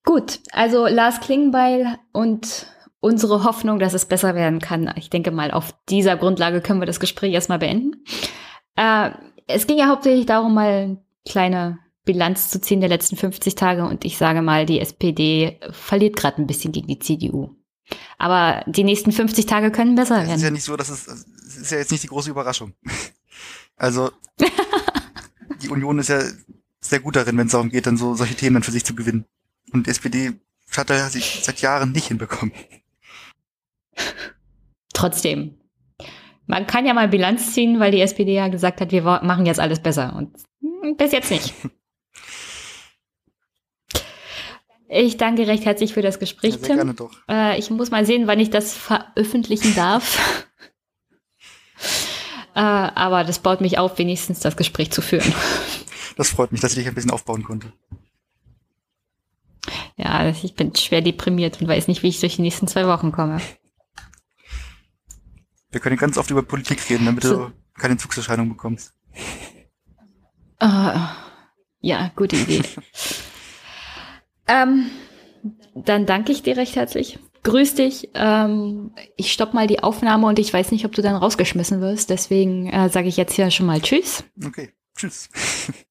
[0.03, 2.67] Gut, also Lars Klingbeil und
[3.07, 4.93] unsere Hoffnung, dass es besser werden kann.
[4.97, 8.03] Ich denke mal, auf dieser Grundlage können wir das Gespräch erstmal beenden.
[8.75, 9.11] Äh,
[9.47, 13.85] es ging ja hauptsächlich darum, mal eine kleine Bilanz zu ziehen der letzten 50 Tage
[13.85, 17.55] und ich sage mal, die SPD verliert gerade ein bisschen gegen die CDU.
[18.17, 20.31] Aber die nächsten 50 Tage können besser werden.
[20.31, 22.73] Es ist ja nicht so, dass es, es ist ja jetzt nicht die große Überraschung.
[23.79, 24.09] Also
[25.61, 26.19] die Union ist ja
[26.79, 28.95] sehr gut darin, wenn es darum geht, dann so solche Themen dann für sich zu
[28.95, 29.25] gewinnen.
[29.71, 30.33] Und die SPD
[30.75, 32.55] hat er sich seit Jahren nicht hinbekommen.
[34.97, 35.53] Trotzdem.
[36.47, 39.59] Man kann ja mal Bilanz ziehen, weil die SPD ja gesagt hat, wir machen jetzt
[39.59, 40.15] alles besser.
[40.15, 41.53] Und bis jetzt nicht.
[44.89, 46.75] Ich danke recht herzlich für das Gespräch, ja, sehr Tim.
[46.77, 47.11] Gerne doch.
[47.29, 50.45] Äh, ich muss mal sehen, wann ich das veröffentlichen darf.
[52.55, 55.33] äh, aber das baut mich auf, wenigstens das Gespräch zu führen.
[56.15, 57.73] Das freut mich, dass ich dich ein bisschen aufbauen konnte.
[59.97, 63.11] Ja, ich bin schwer deprimiert und weiß nicht, wie ich durch die nächsten zwei Wochen
[63.11, 63.41] komme.
[65.71, 67.47] Wir können ganz oft über Politik reden, damit so.
[67.47, 68.93] du keine Entzugserscheinung bekommst.
[70.61, 70.99] Uh,
[71.81, 72.63] ja, gute Idee.
[74.47, 74.87] ähm,
[75.75, 77.19] dann danke ich dir recht herzlich.
[77.43, 78.09] Grüß dich.
[78.13, 82.09] Ähm, ich stopp mal die Aufnahme und ich weiß nicht, ob du dann rausgeschmissen wirst.
[82.09, 84.23] Deswegen äh, sage ich jetzt hier schon mal Tschüss.
[84.43, 85.29] Okay, Tschüss.